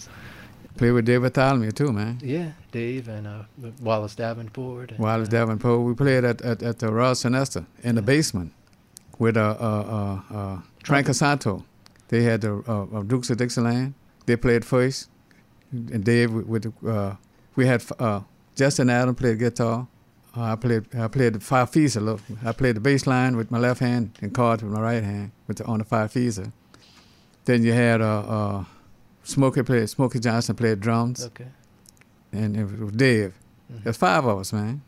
Play 0.77 0.91
with 0.91 1.05
David 1.05 1.33
Bartholomew 1.33 1.71
too, 1.71 1.91
man. 1.91 2.19
yeah, 2.23 2.53
Dave 2.71 3.07
and 3.07 3.27
uh, 3.27 3.43
Wallace 3.81 4.15
Davenport. 4.15 4.91
And, 4.91 4.99
Wallace 4.99 5.27
uh, 5.27 5.31
Davenport. 5.31 5.81
We 5.81 5.93
played 5.93 6.23
at, 6.23 6.41
at, 6.41 6.63
at 6.63 6.79
the 6.79 6.91
Royal 6.91 7.13
Sonesta 7.13 7.65
in 7.83 7.95
the 7.95 8.01
basement 8.01 8.53
with 9.19 9.37
uh, 9.37 9.55
uh, 9.59 10.21
uh, 10.31 10.35
uh. 10.35 11.59
They 12.09 12.23
had 12.23 12.41
the 12.41 13.03
Dukes 13.07 13.29
of 13.29 13.37
Dixieland. 13.37 13.93
They 14.25 14.35
played 14.35 14.65
first, 14.65 15.09
and 15.71 16.03
Dave 16.03 16.31
with, 16.31 16.47
with 16.47 16.87
uh, 16.87 17.15
we 17.55 17.65
had 17.67 17.83
uh, 17.99 18.21
Justin 18.55 18.89
Adam 18.89 19.15
played 19.15 19.39
guitar. 19.39 19.87
Uh, 20.35 20.41
I 20.53 20.55
played 20.55 20.85
I 20.95 21.07
played 21.07 21.33
the 21.33 21.39
Farfisa 21.39 21.97
a 21.97 21.99
little. 21.99 22.19
I 22.43 22.51
played 22.53 22.75
the 22.75 22.79
bass 22.79 23.05
line 23.05 23.37
with 23.37 23.51
my 23.51 23.59
left 23.59 23.79
hand 23.79 24.17
and 24.21 24.33
chords 24.33 24.63
with 24.63 24.71
my 24.73 24.81
right 24.81 25.03
hand 25.03 25.31
with 25.47 25.57
the, 25.57 25.65
on 25.65 25.79
the 25.79 25.85
Farfisa. 25.85 26.51
Then 27.45 27.63
you 27.63 27.73
had 27.73 28.01
uh, 28.01 28.19
uh, 28.21 28.65
Smokey 29.23 29.61
played 29.63 29.89
Smokey 29.89 30.19
Johnson 30.19 30.55
played 30.55 30.79
drums, 30.79 31.25
Okay. 31.25 31.47
and 32.31 32.57
it 32.57 32.79
was 32.79 32.91
Dave. 32.93 33.33
There's 33.69 33.97
five 33.97 34.25
of 34.25 34.39
us, 34.39 34.51
man. 34.53 34.81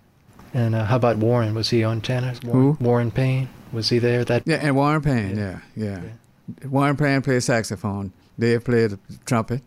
And 0.53 0.73
uh, 0.73 0.85
how 0.85 0.95
about 0.95 1.17
Warren? 1.17 1.53
Was 1.53 1.69
he 1.69 1.83
on 1.83 2.01
tenor? 2.01 2.33
Warren, 2.43 2.75
Who? 2.77 2.83
Warren 2.83 3.11
Payne? 3.11 3.49
Was 3.73 3.89
he 3.89 3.99
there? 3.99 4.23
That 4.23 4.43
Yeah, 4.45 4.57
and 4.61 4.75
Warren 4.75 5.01
Payne, 5.01 5.37
Yeah. 5.37 5.59
yeah, 5.75 6.01
yeah. 6.61 6.67
Warren 6.67 6.95
Payne 6.95 7.21
played 7.21 7.43
saxophone. 7.43 8.13
Dave 8.39 8.63
played 8.63 8.91
the 8.91 8.99
trumpet, 9.25 9.61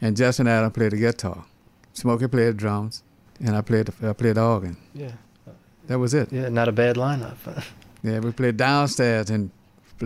and 0.00 0.16
Justin 0.16 0.46
Adam 0.48 0.70
played 0.70 0.92
the 0.92 0.96
guitar. 0.98 1.44
Smokey 1.94 2.28
played 2.28 2.56
drums, 2.56 3.02
and 3.40 3.56
I 3.56 3.60
played 3.60 3.86
the, 3.86 4.08
I 4.10 4.12
played 4.12 4.36
the 4.36 4.42
organ. 4.42 4.76
Yeah. 4.94 5.12
That 5.86 5.98
was 5.98 6.12
it. 6.14 6.32
Yeah, 6.32 6.48
not 6.50 6.68
a 6.68 6.72
bad 6.72 6.96
lineup. 6.96 7.36
Yeah, 8.02 8.20
we 8.20 8.30
played 8.30 8.56
downstairs, 8.56 9.28
and 9.28 9.50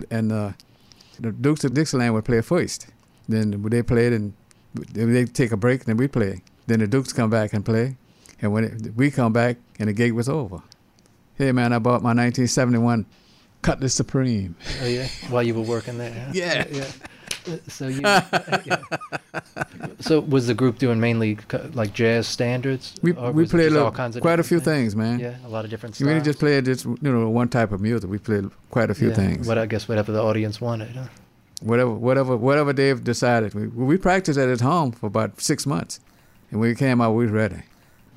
and 0.09 0.31
uh, 0.31 0.53
the 1.19 1.31
Dukes 1.31 1.63
of 1.63 1.75
Dixieland 1.75 2.15
would 2.15 2.25
play 2.25 2.41
first. 2.41 2.87
Then 3.29 3.51
they 3.69 3.83
played, 3.83 4.13
and 4.13 4.33
they 4.73 5.25
take 5.25 5.51
a 5.51 5.57
break, 5.57 5.85
then 5.85 5.97
we 5.97 6.07
play. 6.07 6.41
Then 6.65 6.79
the 6.79 6.87
Dukes 6.87 7.13
come 7.13 7.29
back 7.29 7.53
and 7.53 7.63
play, 7.63 7.95
and 8.41 8.51
when 8.51 8.63
it, 8.63 8.95
we 8.95 9.11
come 9.11 9.31
back, 9.31 9.57
and 9.77 9.89
the 9.89 9.93
gig 9.93 10.13
was 10.13 10.27
over. 10.27 10.63
Hey 11.35 11.51
man, 11.51 11.71
I 11.71 11.77
bought 11.77 12.01
my 12.01 12.15
1971 12.17 13.05
Cutlass 13.61 13.93
Supreme. 13.93 14.55
oh 14.81 14.87
yeah, 14.87 15.07
while 15.29 15.43
you 15.43 15.53
were 15.53 15.61
working 15.61 15.99
there. 15.99 16.11
huh? 16.13 16.31
Yeah. 16.33 16.65
yeah. 16.71 16.87
Uh, 17.47 17.57
So 17.67 17.87
you. 17.87 18.01
yeah. 18.01 18.81
So 19.99 20.19
was 20.21 20.47
the 20.47 20.53
group 20.53 20.77
doing 20.79 20.99
mainly 20.99 21.37
like 21.73 21.93
jazz 21.93 22.27
standards? 22.27 22.95
We 23.01 23.11
we 23.11 23.45
played 23.47 23.71
a, 23.73 23.83
all 23.83 23.91
kinds 23.91 24.15
of 24.15 24.21
quite 24.21 24.39
a 24.39 24.43
few 24.43 24.59
things, 24.59 24.95
man. 24.95 25.19
Yeah, 25.19 25.35
a 25.45 25.49
lot 25.49 25.65
of 25.65 25.71
different 25.71 25.93
We 25.99 26.05
styles. 26.05 26.13
didn't 26.15 26.25
just 26.25 26.39
played 26.39 26.65
just 26.65 26.85
you 26.85 26.97
know 27.01 27.29
one 27.29 27.49
type 27.49 27.71
of 27.71 27.81
music. 27.81 28.09
We 28.09 28.17
played 28.17 28.45
quite 28.69 28.89
a 28.89 28.93
few 28.95 29.09
Yeah, 29.09 29.15
things. 29.15 29.47
What 29.47 29.57
I 29.57 29.65
guess 29.65 29.87
whatever 29.87 30.11
the 30.11 30.21
audience 30.21 30.59
wanted. 30.61 30.95
Huh? 30.95 31.07
Whatever 31.61 31.91
whatever 31.91 32.37
whatever 32.37 32.73
Dave 32.73 33.03
decided. 33.03 33.53
We 33.53 33.67
we 33.67 33.97
practiced 33.97 34.37
at 34.39 34.49
his 34.49 34.61
home 34.61 34.91
for 34.91 35.07
about 35.07 35.39
six 35.41 35.65
months, 35.65 35.99
and 36.51 36.59
when 36.59 36.69
we 36.69 36.75
came 36.75 37.01
out, 37.01 37.11
we 37.13 37.23
was 37.25 37.31
ready. 37.31 37.63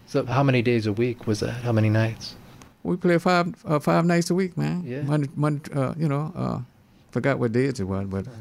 So 0.06 0.24
how 0.26 0.42
many 0.42 0.62
days 0.62 0.86
a 0.86 0.92
week 0.92 1.26
was 1.26 1.40
that? 1.40 1.50
How 1.64 1.72
many 1.72 1.88
nights? 1.90 2.34
We 2.82 2.96
played 2.96 3.22
five 3.22 3.54
uh, 3.64 3.78
five 3.80 4.04
nights 4.04 4.30
a 4.30 4.34
week, 4.34 4.56
man. 4.56 4.82
Yeah. 4.84 5.02
Monday, 5.02 5.28
Monday, 5.34 5.72
uh, 5.72 5.94
you 5.96 6.08
know, 6.08 6.32
uh, 6.36 6.58
forgot 7.10 7.38
what 7.38 7.52
days 7.52 7.80
it 7.80 7.84
was, 7.84 8.06
but 8.06 8.26
Uh-huh. 8.26 8.36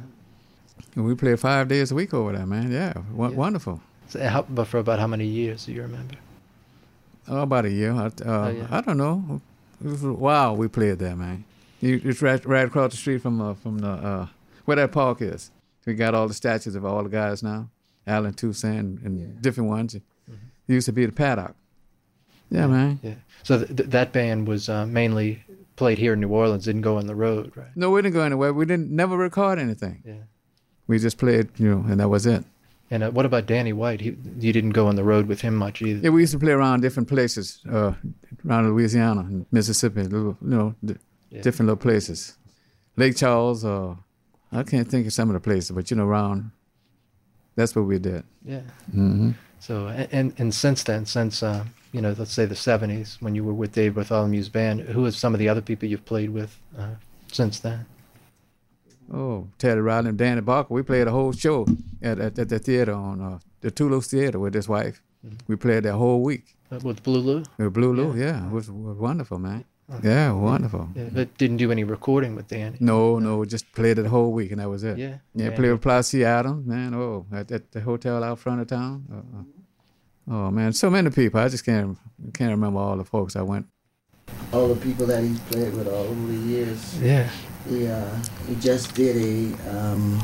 We 0.96 1.16
played 1.16 1.39
five 1.39 1.68
days 1.68 1.91
a 1.91 1.96
week 1.96 2.14
over 2.14 2.32
there, 2.34 2.46
man. 2.46 2.72
Yeah, 2.72 2.93
w- 2.93 3.32
Yeah. 3.32 3.38
wonderful. 3.38 3.82
So 4.08 4.20
how, 4.28 4.43
but 4.43 4.66
for 4.68 4.78
about 4.80 5.00
how 5.00 5.08
many 5.08 5.26
years 5.26 5.66
do 5.66 5.74
you 5.74 5.82
remember? 5.82 6.16
Oh, 7.28 7.41
about 7.41 7.66
a 7.66 7.72
year. 7.72 7.91
I, 7.91 8.06
uh, 8.06 8.12
Oh, 8.26 8.48
yeah. 8.50 8.68
I 8.70 8.82
don't 8.82 8.98
know. 8.98 9.41
It 9.84 9.88
was 9.88 10.04
a 10.04 10.54
we 10.54 10.68
played 10.68 11.00
there, 11.00 11.16
man. 11.16 11.43
You, 11.82 12.00
it's 12.04 12.22
right, 12.22 12.43
right 12.46 12.68
across 12.68 12.91
the 12.91 12.98
street 12.98 13.22
from 13.22 13.41
uh, 13.41 13.54
from 13.56 13.80
the 13.80 13.89
uh, 13.89 14.28
where 14.66 14.78
that 14.78 14.91
park 14.91 15.22
is. 15.22 15.52
We 15.86 15.93
got 15.93 16.16
all 16.16 16.28
the 16.28 16.34
statues 16.34 16.76
of 16.76 16.86
all 16.86 17.04
the 17.04 17.10
guys 17.10 17.43
now, 17.43 17.70
Allen 18.08 18.34
Toussaint 18.34 19.04
and 19.06 19.41
different 19.41 19.70
ones. 19.70 19.93
It 19.96 20.02
used 20.68 20.86
to 20.88 20.91
be 20.93 21.06
the 21.06 21.12
paddock. 21.12 21.56
Yeah, 22.50 22.68
man. 22.68 23.00
Yeah. 23.04 23.14
So 23.43 23.58
th- 23.64 23.76
th- 23.76 23.89
that 23.89 24.12
band 24.12 24.48
was 24.48 24.68
uh, 24.70 24.86
mainly 24.88 25.43
played 25.76 25.98
here 26.00 26.14
in 26.14 26.22
New 26.22 26.30
Orleans, 26.30 26.66
didn't 26.66 26.82
go 26.82 26.98
on 26.98 27.06
the 27.06 27.16
road, 27.16 27.52
right? 27.56 27.68
No, 27.76 27.91
we 27.91 28.02
didn't 28.02 28.14
go 28.16 28.22
anywhere. 28.22 28.52
We 28.54 28.66
didn't 28.66 28.89
never 28.91 29.16
record 29.18 29.60
anything. 29.60 30.02
Yeah. 30.06 30.14
We 30.88 31.00
just 31.00 31.18
played, 31.18 31.50
you 31.58 31.70
know, 31.70 31.84
and 31.90 32.00
that 32.00 32.10
was 32.10 32.26
it. 32.26 32.44
And 32.92 33.04
uh, 33.04 33.10
what 33.12 33.26
about 33.26 33.48
Danny 33.48 33.74
White? 33.74 34.02
He, 34.02 34.16
you 34.40 34.54
didn't 34.54 34.72
go 34.72 34.86
on 34.88 34.96
the 34.96 35.04
road 35.04 35.26
with 35.28 35.42
him 35.42 35.56
much 35.56 35.82
either. 35.82 36.00
Yeah, 36.04 36.10
we 36.12 36.22
used 36.22 36.34
to 36.34 36.40
play 36.40 36.52
around 36.52 36.82
different 36.82 37.10
places, 37.10 37.60
uh, 37.72 37.94
around 38.48 38.70
Louisiana 38.70 39.22
and 39.22 39.46
Mississippi, 39.52 40.04
little, 40.04 40.38
you 40.42 40.50
know, 40.50 40.76
d- 40.84 40.96
Yeah. 41.32 41.42
different 41.42 41.68
little 41.68 41.82
places. 41.82 42.38
Lake 42.96 43.16
Charles, 43.18 43.66
uh, 43.66 43.96
I 44.52 44.64
can't 44.64 44.88
think 44.88 45.08
of 45.08 45.14
some 45.14 45.30
of 45.30 45.34
the 45.34 45.40
places, 45.40 45.72
but 45.72 45.90
you 45.90 45.98
know, 45.98 46.06
around. 46.06 46.52
That's 47.56 47.76
what 47.76 47.86
we 47.86 47.98
did. 48.00 48.24
Yeah. 48.46 48.62
hmm 48.92 49.32
So 49.60 49.88
and 50.12 50.34
and 50.38 50.54
since 50.54 50.84
then, 50.84 51.06
since 51.06 51.42
uh, 51.42 51.64
you 51.94 52.02
know, 52.02 52.14
let's 52.18 52.32
say 52.34 52.46
the 52.46 52.56
'70s, 52.56 53.18
when 53.22 53.34
you 53.36 53.44
were 53.44 53.54
with 53.54 53.72
Dave 53.74 53.94
Bartholomew's 53.96 54.50
band, 54.50 54.82
who 54.82 55.06
are 55.06 55.12
some 55.12 55.34
of 55.34 55.40
the 55.40 55.50
other 55.50 55.62
people 55.62 55.90
you've 55.90 56.06
played 56.06 56.30
with 56.30 56.60
uh, 56.78 56.96
since 57.32 57.60
then? 57.60 57.86
Oh, 59.14 59.47
Teddy 59.58 59.82
Riley 59.82 60.10
and 60.10 60.18
Danny 60.18 60.41
Barker. 60.41 60.74
We 60.74 60.82
played 60.82 61.08
a 61.08 61.12
whole 61.12 61.32
show 61.32 61.66
at 62.01 62.20
at, 62.20 62.39
at 62.39 62.49
the 62.49 62.60
theater 62.60 62.93
on 62.93 63.22
uh, 63.22 63.39
the 63.62 63.72
Toulouse 63.72 64.08
Theater 64.08 64.39
with 64.39 64.53
his 64.53 64.68
wife. 64.68 65.01
We 65.47 65.56
played 65.56 65.84
that 65.84 65.93
whole 65.93 66.22
week. 66.22 66.56
Uh, 66.72 66.80
With 66.84 67.03
Blue 67.03 67.20
Lu? 67.20 67.43
With 67.58 67.74
Blue 67.74 67.93
Lu, 67.93 68.16
yeah, 68.16 68.45
it 68.45 68.51
was, 68.51 68.70
was 68.70 68.97
wonderful, 68.97 69.39
man. 69.39 69.66
Yeah, 70.01 70.32
wonderful. 70.32 70.89
Yeah, 70.95 71.10
but 71.12 71.38
didn't 71.38 71.58
do 71.58 71.72
any 71.72 71.84
recording 71.84 72.36
with 72.36 72.47
Danny. 72.47 72.78
No, 72.80 73.20
no, 73.20 73.45
just 73.45 73.72
played 73.74 73.99
it 73.99 74.03
the 74.03 74.10
whole 74.10 74.32
week 74.32 74.51
and 74.51 74.60
that 74.60 74.70
was 74.70 74.84
it. 74.84 74.97
Yeah, 74.97 75.18
yeah. 75.36 75.49
yeah. 75.49 75.56
Played 75.56 75.72
with 75.72 75.82
Placide 75.82 76.24
Adams, 76.24 76.66
man. 76.66 76.95
Oh, 76.95 77.28
at, 77.32 77.51
at 77.51 77.72
the 77.72 77.82
hotel 77.82 78.24
out 78.24 78.39
front 78.39 78.62
of 78.62 78.68
town. 78.68 79.06
Uh, 79.12 80.34
uh, 80.34 80.36
oh 80.36 80.51
man, 80.51 80.74
so 80.74 80.89
many 80.89 81.12
people. 81.12 81.39
I 81.39 81.49
just 81.49 81.66
can't 81.66 81.97
can't 82.34 82.49
remember 82.49 82.80
all 82.80 82.97
the 82.97 83.06
folks 83.06 83.36
I 83.36 83.43
went. 83.43 83.68
All 84.51 84.68
the 84.68 84.76
people 84.76 85.06
that 85.06 85.24
he's 85.24 85.39
played 85.41 85.74
with 85.76 85.88
all 85.88 86.06
over 86.06 86.28
the 86.32 86.38
years. 86.38 86.99
Yeah. 86.99 87.30
He, 87.70 87.88
uh, 87.88 88.05
he 88.47 88.55
just 88.55 88.93
did 88.95 89.16
a, 89.18 89.78
um, 89.78 90.24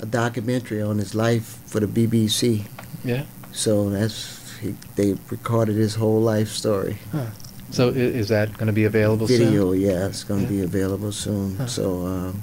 a 0.00 0.06
documentary 0.06 0.82
on 0.82 0.98
his 0.98 1.14
life 1.14 1.58
for 1.66 1.80
the 1.80 1.86
BBC. 1.86 2.64
Yeah. 3.04 3.24
So 3.52 3.90
that's, 3.90 4.56
he, 4.58 4.74
they 4.96 5.14
recorded 5.30 5.76
his 5.76 5.94
whole 5.96 6.20
life 6.20 6.48
story. 6.48 6.98
Huh. 7.12 7.26
So 7.70 7.88
is 7.88 8.28
that 8.28 8.52
going 8.54 8.68
to 8.68 8.72
be 8.72 8.84
available 8.84 9.26
soon? 9.26 9.46
Video, 9.46 9.72
yeah, 9.72 10.06
it's 10.06 10.22
going 10.22 10.46
to 10.46 10.52
Yeah. 10.54 10.60
be 10.60 10.64
available 10.64 11.10
soon. 11.12 11.56
Huh. 11.56 11.66
So, 11.66 12.06
um, 12.06 12.42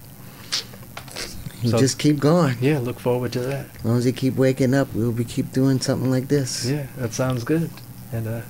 So- 1.65 1.77
just 1.77 1.97
keep 1.99 2.19
going. 2.19 2.57
Yeah, 2.59 2.79
look 2.79 2.99
forward 2.99 3.31
to 3.33 3.39
that. 3.41 3.67
As 3.79 3.85
long 3.85 3.97
as 3.97 4.03
he 4.05 4.11
keep 4.11 4.35
waking 4.35 4.73
up, 4.73 4.93
we'll 4.93 5.11
be 5.13 5.23
keep 5.23 5.53
doing 5.53 5.79
something 5.79 6.11
like 6.11 6.27
this. 6.27 6.65
Yeah, 6.65 6.87
that 6.97 7.13
sounds 7.13 7.43
good. 7.45 7.69
And 8.11 8.27
uh, 8.27 8.41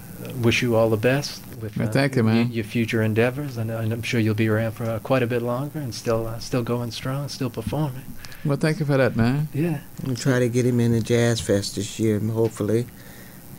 wish 0.41 0.61
you 0.61 0.76
all 0.76 0.89
the 0.89 0.97
best 0.97 1.41
with 1.61 1.78
Well, 1.78 1.88
uh, 1.88 1.91
thank 1.91 2.15
you, 2.15 2.24
man. 2.24 2.47
y- 2.47 2.53
your 2.53 2.63
future 2.63 3.01
endeavors. 3.01 3.57
And, 3.57 3.69
and 3.72 3.91
I'm 3.93 4.01
sure 4.01 4.19
you'll 4.19 4.36
be 4.36 4.47
around 4.47 4.72
for 4.74 4.86
uh, 4.86 4.99
quite 4.99 5.24
a 5.24 5.28
bit 5.28 5.41
longer 5.41 5.80
and 5.80 5.93
still 5.93 6.28
uh, 6.28 6.39
still 6.39 6.63
going 6.63 6.91
strong, 6.91 7.28
still 7.30 7.49
performing. 7.49 8.03
Well, 8.45 8.57
thank 8.57 8.80
you 8.80 8.86
for 8.86 8.97
that, 8.97 9.15
man. 9.15 9.49
Yeah. 9.53 9.80
We'll 10.05 10.15
try 10.15 10.39
to 10.39 10.49
get 10.49 10.65
him 10.65 10.80
in 10.80 10.91
the 10.93 11.01
Jazz 11.01 11.39
Fest 11.39 11.76
this 11.76 11.99
year, 11.99 12.19
hopefully, 12.19 12.88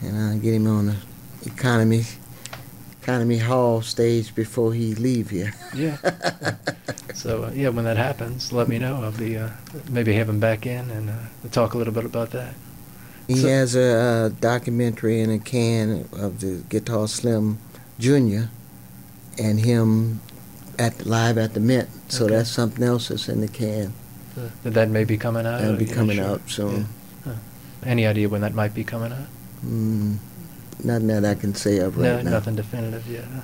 and 0.00 0.16
uh, 0.16 0.42
get 0.42 0.54
him 0.54 0.66
on 0.66 0.86
the 0.86 0.96
economy 1.46 2.04
Economy 3.02 3.38
Hall 3.38 3.82
stage 3.82 4.32
before 4.34 4.72
he 4.74 4.94
leave 4.94 5.30
here. 5.30 5.52
Yeah. 5.74 5.96
so 7.14 7.44
uh, 7.44 7.50
yeah, 7.52 7.68
when 7.70 7.84
that 7.84 7.96
happens, 7.96 8.52
let 8.52 8.68
me 8.68 8.78
know. 8.78 9.02
I'll 9.02 9.10
be 9.12 9.36
uh, 9.36 9.50
maybe 9.90 10.12
have 10.14 10.28
him 10.28 10.38
back 10.38 10.66
in 10.66 10.90
and 10.90 11.10
uh, 11.10 11.14
talk 11.50 11.74
a 11.74 11.78
little 11.78 11.92
bit 11.92 12.04
about 12.04 12.30
that. 12.30 12.54
He 13.28 13.36
So- 13.36 13.48
has 13.48 13.74
a, 13.76 13.82
uh 13.96 14.28
documentary 14.40 15.20
in 15.20 15.30
a 15.30 15.38
can 15.38 16.06
of 16.12 16.40
the 16.40 16.62
Guitar 16.68 17.06
Slim 17.08 17.58
Jr. 17.98 18.44
and 19.38 19.60
him 19.60 20.20
at 20.78 21.06
live 21.06 21.38
at 21.38 21.54
the 21.54 21.60
Mint. 21.60 21.88
So 22.08 22.24
Okay. 22.24 22.36
that's 22.36 22.50
something 22.50 22.82
else 22.84 23.08
that's 23.08 23.28
in 23.28 23.40
the 23.40 23.48
can. 23.48 23.92
Uh, 24.36 24.48
that 24.70 24.88
may 24.90 25.04
be 25.04 25.16
coming 25.16 25.46
out. 25.46 25.60
That'll 25.60 25.76
be 25.76 25.84
coming 25.86 26.16
sure? 26.16 26.26
out 26.26 26.40
soon. 26.46 26.76
Yeah. 27.26 27.32
Huh. 27.32 27.38
Any 27.84 28.06
idea 28.06 28.28
when 28.28 28.40
that 28.40 28.54
might 28.54 28.74
be 28.74 28.82
coming 28.84 29.12
out? 29.12 29.28
Mm, 29.66 30.16
nothing 30.82 31.06
that 31.08 31.24
I 31.24 31.34
can 31.34 31.54
say 31.54 31.78
of 31.78 31.96
no, 31.98 32.14
right 32.16 32.24
now. 32.24 32.30
nothing 32.30 32.56
definitive 32.56 33.06
yet. 33.06 33.24
huh? 33.34 33.40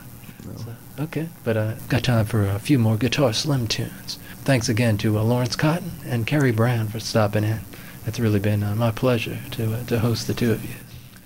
So, 0.57 1.03
okay, 1.05 1.29
but 1.45 1.57
I 1.59 1.61
uh, 1.61 1.75
got 1.89 2.05
time 2.05 2.25
for 2.25 2.47
a 2.47 2.59
few 2.59 2.79
more 2.79 2.97
Guitar 2.97 3.33
Slim 3.35 3.67
tunes. 3.67 4.19
Thanks 4.45 4.69
again 4.71 4.97
to 4.99 5.19
uh, 5.19 5.23
Lawrence 5.23 5.57
Cotton 5.57 5.93
and 6.07 6.27
Kerry 6.27 6.53
Brown 6.53 6.89
for 6.89 7.01
stopping 7.01 7.45
in. 7.45 7.61
It's 8.09 8.19
really 8.19 8.41
been 8.41 8.63
uh, 8.63 8.75
my 8.75 8.91
pleasure 8.91 9.39
to 9.53 9.75
uh, 9.75 9.85
to 9.85 9.99
host 9.99 10.27
the 10.29 10.33
two 10.35 10.51
of 10.53 10.65
you. 10.65 10.75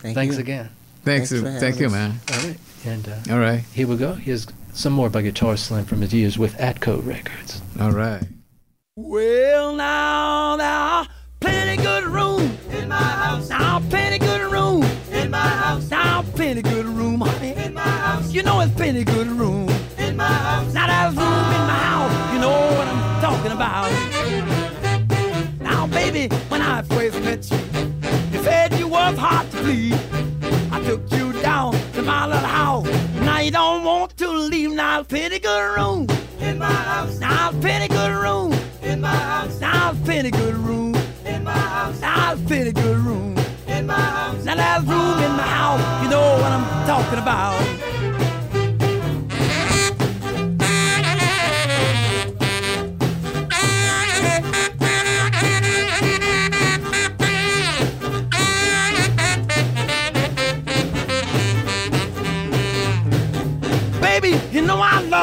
Thank 0.00 0.16
Thanks 0.16 0.34
you. 0.34 0.40
again. 0.40 0.68
Thanks, 1.04 1.30
Thanks 1.30 1.42
for 1.44 1.48
thank 1.60 1.76
having 1.76 1.80
you, 1.80 1.86
us. 1.86 1.92
man. 1.92 2.20
All 2.32 2.38
right, 2.40 2.58
and 2.84 3.08
uh, 3.08 3.32
All 3.32 3.38
right, 3.38 3.60
here 3.72 3.86
we 3.86 3.96
go. 3.96 4.14
Here's 4.14 4.48
some 4.74 4.92
more 4.92 5.08
by 5.08 5.22
Guitar 5.22 5.56
Slim 5.56 5.84
from 5.84 6.00
his 6.00 6.12
years 6.12 6.38
with 6.38 6.54
Atco 6.58 7.04
Records. 7.06 7.62
all 7.80 7.92
right. 7.92 8.24
Well, 8.96 9.76
now 9.76 10.56
there 10.56 10.68
are 10.68 11.06
plenty 11.38 11.80
good 11.80 12.04
room 12.04 12.58
in 12.72 12.88
my 12.88 12.96
house. 12.96 13.48
Now 13.48 13.78
plenty 13.88 14.18
good 14.18 14.50
room 14.50 14.82
in 15.12 15.30
my 15.30 15.38
house. 15.38 15.88
Now 15.88 16.22
plenty 16.34 16.62
good 16.62 16.86
room, 16.86 17.20
honey, 17.20 17.54
in 17.54 17.74
my 17.74 17.82
house. 17.82 18.32
You 18.32 18.42
know 18.42 18.58
it's 18.60 18.74
plenty 18.74 19.04
good 19.04 19.28
room 19.28 19.68
in 19.98 20.16
my 20.16 20.24
house. 20.26 20.74
Now 20.74 20.88
there's 20.88 21.14
room 21.16 21.46
in 21.58 21.64
my 21.72 21.78
house. 21.90 22.34
You 22.34 22.40
know 22.40 22.50
what 22.76 22.88
I'm 22.88 23.20
talking 23.22 23.52
about. 23.52 24.61
Baby, 26.12 26.34
when 26.50 26.60
I 26.60 26.82
first 26.82 27.18
met 27.22 27.50
you, 27.50 27.56
you 28.32 28.44
said 28.44 28.74
you 28.74 28.86
was 28.86 29.16
hard 29.16 29.50
to 29.50 29.56
please. 29.58 29.94
I 30.70 30.78
took 30.84 31.10
you 31.10 31.32
down 31.40 31.72
to 31.94 32.02
my 32.02 32.26
little 32.26 32.42
house. 32.46 32.86
Now 33.20 33.38
you 33.38 33.50
don't 33.50 33.82
want 33.82 34.14
to 34.18 34.28
leave. 34.28 34.72
Now 34.72 35.00
it's 35.00 35.08
plenty 35.08 35.38
good 35.38 35.74
room 35.74 36.06
in 36.38 36.58
my 36.58 36.70
house. 36.70 37.18
Now 37.18 37.48
it's 37.48 37.58
plenty 37.60 37.88
good 37.88 38.12
room 38.12 38.52
in 38.82 39.00
my 39.00 39.08
house. 39.08 39.58
Now 39.58 39.92
it's 39.92 40.00
plenty 40.00 40.30
good 40.30 40.54
room 40.56 40.94
in 41.24 41.44
my 41.44 41.52
house. 41.52 41.98
Now 42.02 42.32
it's 42.34 42.42
plenty 42.42 42.72
good 42.72 42.98
room 42.98 43.38
in 43.66 43.86
my 43.86 43.94
house. 43.94 44.44
Now 44.44 44.54
there's 44.54 44.84
room 44.84 45.18
in 45.18 45.32
my 45.32 45.48
house. 45.48 46.02
You 46.02 46.10
know 46.10 46.20
what 46.20 46.52
I'm 46.52 46.86
talking 46.86 47.20
about. 47.20 48.01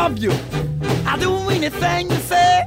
Love 0.10 0.18
you. 0.18 0.32
I'll 1.06 1.20
do 1.20 1.50
anything 1.50 2.10
you 2.10 2.18
say. 2.18 2.66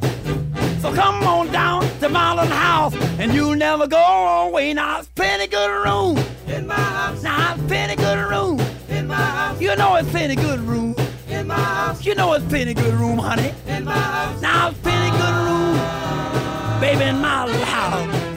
So 0.81 0.93
come 0.95 1.23
on 1.25 1.51
down 1.51 1.83
to 2.01 2.09
my 2.09 2.35
little 2.35 2.57
house 2.57 2.95
and 3.19 3.33
you'll 3.33 3.57
never 3.57 3.87
go 3.87 4.47
away. 4.47 4.75
Now 4.75 5.01
it's 5.01 5.09
plenty 5.09 5.47
good 5.47 5.71
room 5.85 6.19
in 6.47 6.67
my 6.67 6.75
house. 6.75 7.23
Now 7.23 7.55
it's 7.55 7.63
plenty 7.65 7.97
good 7.97 8.19
room 8.19 8.61
in 8.89 9.07
my 9.07 9.15
house. 9.15 9.61
You 9.61 9.75
know 9.77 9.97
it's 9.97 10.11
plenty 10.11 10.37
good 10.37 10.61
room 10.61 10.95
in 11.29 11.47
my 11.47 11.55
house. 11.55 12.05
You 12.05 12.15
know 12.15 12.33
it's 12.35 12.45
plenty 12.47 12.75
good 12.75 12.95
room, 12.95 13.19
honey, 13.19 13.53
in 13.67 13.85
my 13.85 13.93
house. 13.93 14.41
Now 14.41 14.69
it's 14.69 14.79
plenty 14.79 15.11
good 15.11 15.37
room, 15.47 16.81
baby, 16.81 17.05
in 17.05 17.21
my 17.21 17.47
little 17.47 17.65
house. 17.65 18.32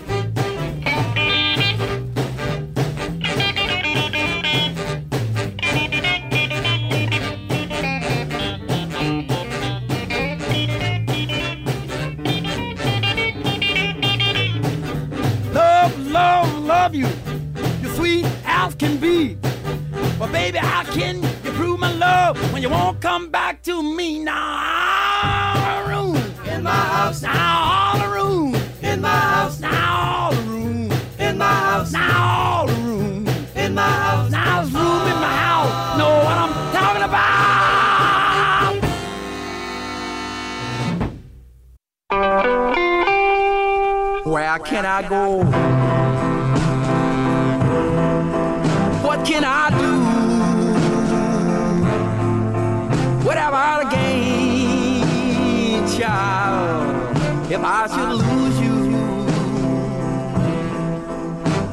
Baby, 20.46 20.60
how 20.60 20.84
can 20.84 21.24
you 21.24 21.52
prove 21.54 21.80
my 21.80 21.92
love 21.94 22.38
when 22.54 22.62
you 22.62 22.70
won't 22.70 23.02
come 23.02 23.30
back 23.30 23.64
to 23.64 23.82
me 23.82 24.20
now? 24.20 24.36
All 25.58 25.84
the 25.84 25.90
room 25.90 26.16
in 26.54 26.62
my 26.62 26.70
house. 26.70 27.24
Now 27.24 27.72
all 27.74 27.98
the 27.98 28.10
room 28.16 28.56
in 28.84 29.02
my 29.02 29.10
house. 29.10 29.60
Now 29.60 30.04
all 30.06 30.32
the 30.36 30.42
room 30.44 30.92
in 31.18 31.38
my 31.40 31.46
house. 31.46 31.92
Now 31.92 32.14
all 32.38 32.68
the 32.68 32.74
room 32.74 33.28
in 33.56 33.74
my 33.74 33.90
house. 33.90 34.30
Now 34.30 34.62
there's 34.62 34.72
room 34.72 35.08
in 35.14 35.20
my 35.28 35.36
house. 35.46 35.98
Know 35.98 36.14
what 36.26 36.38
I'm 36.44 36.54
talking 36.78 37.06
about? 37.10 37.36
Where 44.32 44.60
can 44.60 44.86
I 44.86 45.10
go? 45.10 45.75
I 57.68 57.88
should 57.88 58.14
lose 58.22 58.60
you, 58.60 58.76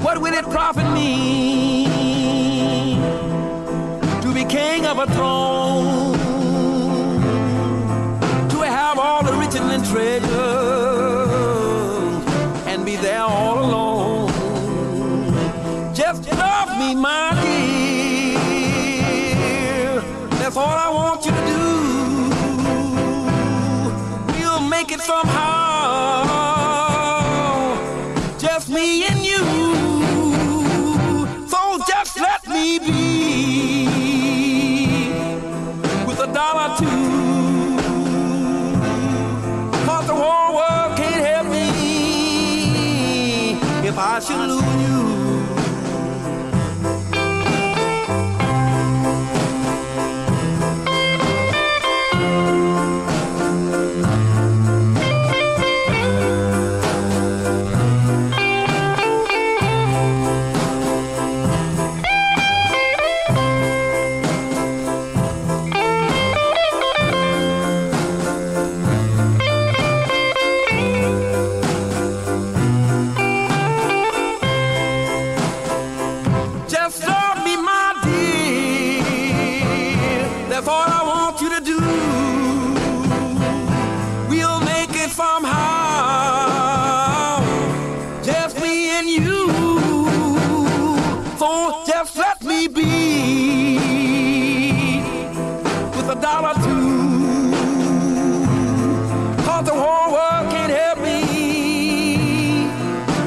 what 0.03 0.17
will 0.23 0.33
it 0.33 0.45
profit 0.51 0.91
me 0.95 1.85
to 4.23 4.33
be 4.33 4.47
king 4.47 4.87
of 4.87 4.99
a 4.99 5.07
throne? 5.13 5.62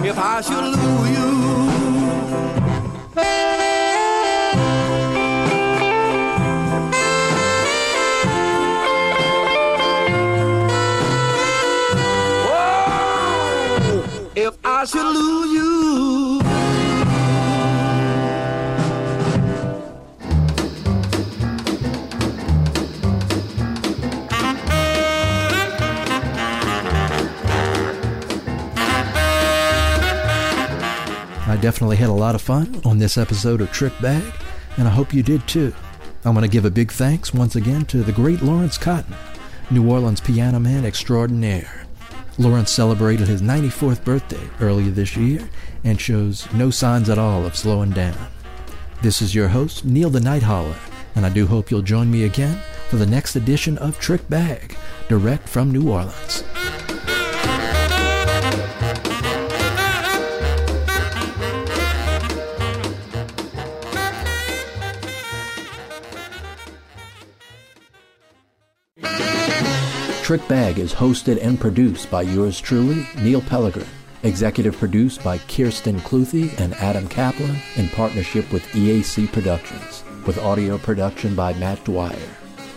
If 0.07 0.17
I 0.19 0.41
should 0.41 0.63
lose 0.63 1.09
you. 1.09 1.25
Oh, 12.47 14.29
if 14.35 14.55
I 14.63 14.85
should 14.85 15.11
lose 15.15 15.51
you. 15.53 15.64
Definitely 31.65 31.97
had 31.97 32.11
a 32.11 32.13
lot 32.13 32.35
of 32.35 32.43
fun 32.43 32.79
on 32.85 32.99
this 32.99 33.17
episode 33.17 33.59
of 33.59 33.71
Trick 33.71 33.99
Bag, 33.99 34.21
and 34.77 34.87
I 34.87 34.91
hope 34.91 35.15
you 35.15 35.23
did 35.23 35.47
too. 35.47 35.73
I 36.23 36.29
want 36.29 36.43
to 36.43 36.47
give 36.47 36.63
a 36.63 36.69
big 36.69 36.91
thanks 36.91 37.33
once 37.33 37.55
again 37.55 37.85
to 37.85 38.03
the 38.03 38.11
great 38.11 38.43
Lawrence 38.43 38.77
Cotton, 38.77 39.15
New 39.71 39.89
Orleans 39.89 40.21
piano 40.21 40.59
man 40.59 40.85
extraordinaire. 40.85 41.87
Lawrence 42.37 42.69
celebrated 42.69 43.27
his 43.27 43.41
94th 43.41 44.03
birthday 44.03 44.47
earlier 44.61 44.91
this 44.91 45.17
year 45.17 45.49
and 45.83 45.99
shows 45.99 46.47
no 46.53 46.69
signs 46.69 47.09
at 47.09 47.17
all 47.17 47.47
of 47.47 47.55
slowing 47.55 47.89
down. 47.89 48.27
This 49.01 49.19
is 49.19 49.33
your 49.33 49.47
host, 49.47 49.85
Neil 49.85 50.11
the 50.11 50.19
Night 50.19 50.43
Hauler, 50.43 50.77
and 51.15 51.25
I 51.25 51.29
do 51.29 51.47
hope 51.47 51.71
you'll 51.71 51.81
join 51.81 52.11
me 52.11 52.25
again 52.25 52.61
for 52.89 52.97
the 52.97 53.07
next 53.07 53.35
edition 53.35 53.79
of 53.79 53.99
Trick 53.99 54.29
Bag, 54.29 54.77
direct 55.09 55.49
from 55.49 55.71
New 55.71 55.89
Orleans. 55.89 56.43
Trick 70.25 70.47
Bag 70.47 70.79
is 70.79 70.91
hosted 70.91 71.39
and 71.39 71.59
produced 71.59 72.09
by 72.09 72.23
yours 72.23 72.59
truly, 72.59 73.07
Neil 73.21 73.41
Pellegrin. 73.41 73.85
Executive 74.23 74.75
produced 74.75 75.23
by 75.23 75.37
Kirsten 75.37 75.99
Cluthy 75.99 76.59
and 76.59 76.73
Adam 76.77 77.07
Kaplan 77.07 77.57
in 77.75 77.89
partnership 77.89 78.51
with 78.51 78.63
EAC 78.69 79.31
Productions, 79.31 80.03
with 80.25 80.39
audio 80.39 80.79
production 80.79 81.35
by 81.35 81.53
Matt 81.53 81.83
Dwyer. 81.83 82.17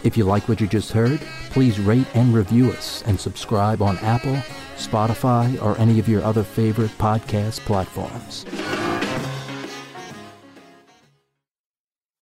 If 0.05 0.15
you 0.15 0.27
like 0.27 0.47
what 0.47 0.61
you 0.61 0.67
just 0.67 0.93
heard, 0.93 1.21
please 1.49 1.81
rate 1.81 2.07
and 2.13 2.35
review 2.35 2.71
us 2.71 3.03
and 3.07 3.19
subscribe 3.19 3.81
on 3.81 3.97
Apple, 4.01 4.37
Spotify, 4.77 5.59
or 5.63 5.75
any 5.79 5.99
of 5.99 6.07
your 6.07 6.23
other 6.25 6.43
favorite 6.43 6.91
podcast 6.99 7.61
platforms. 7.61 8.45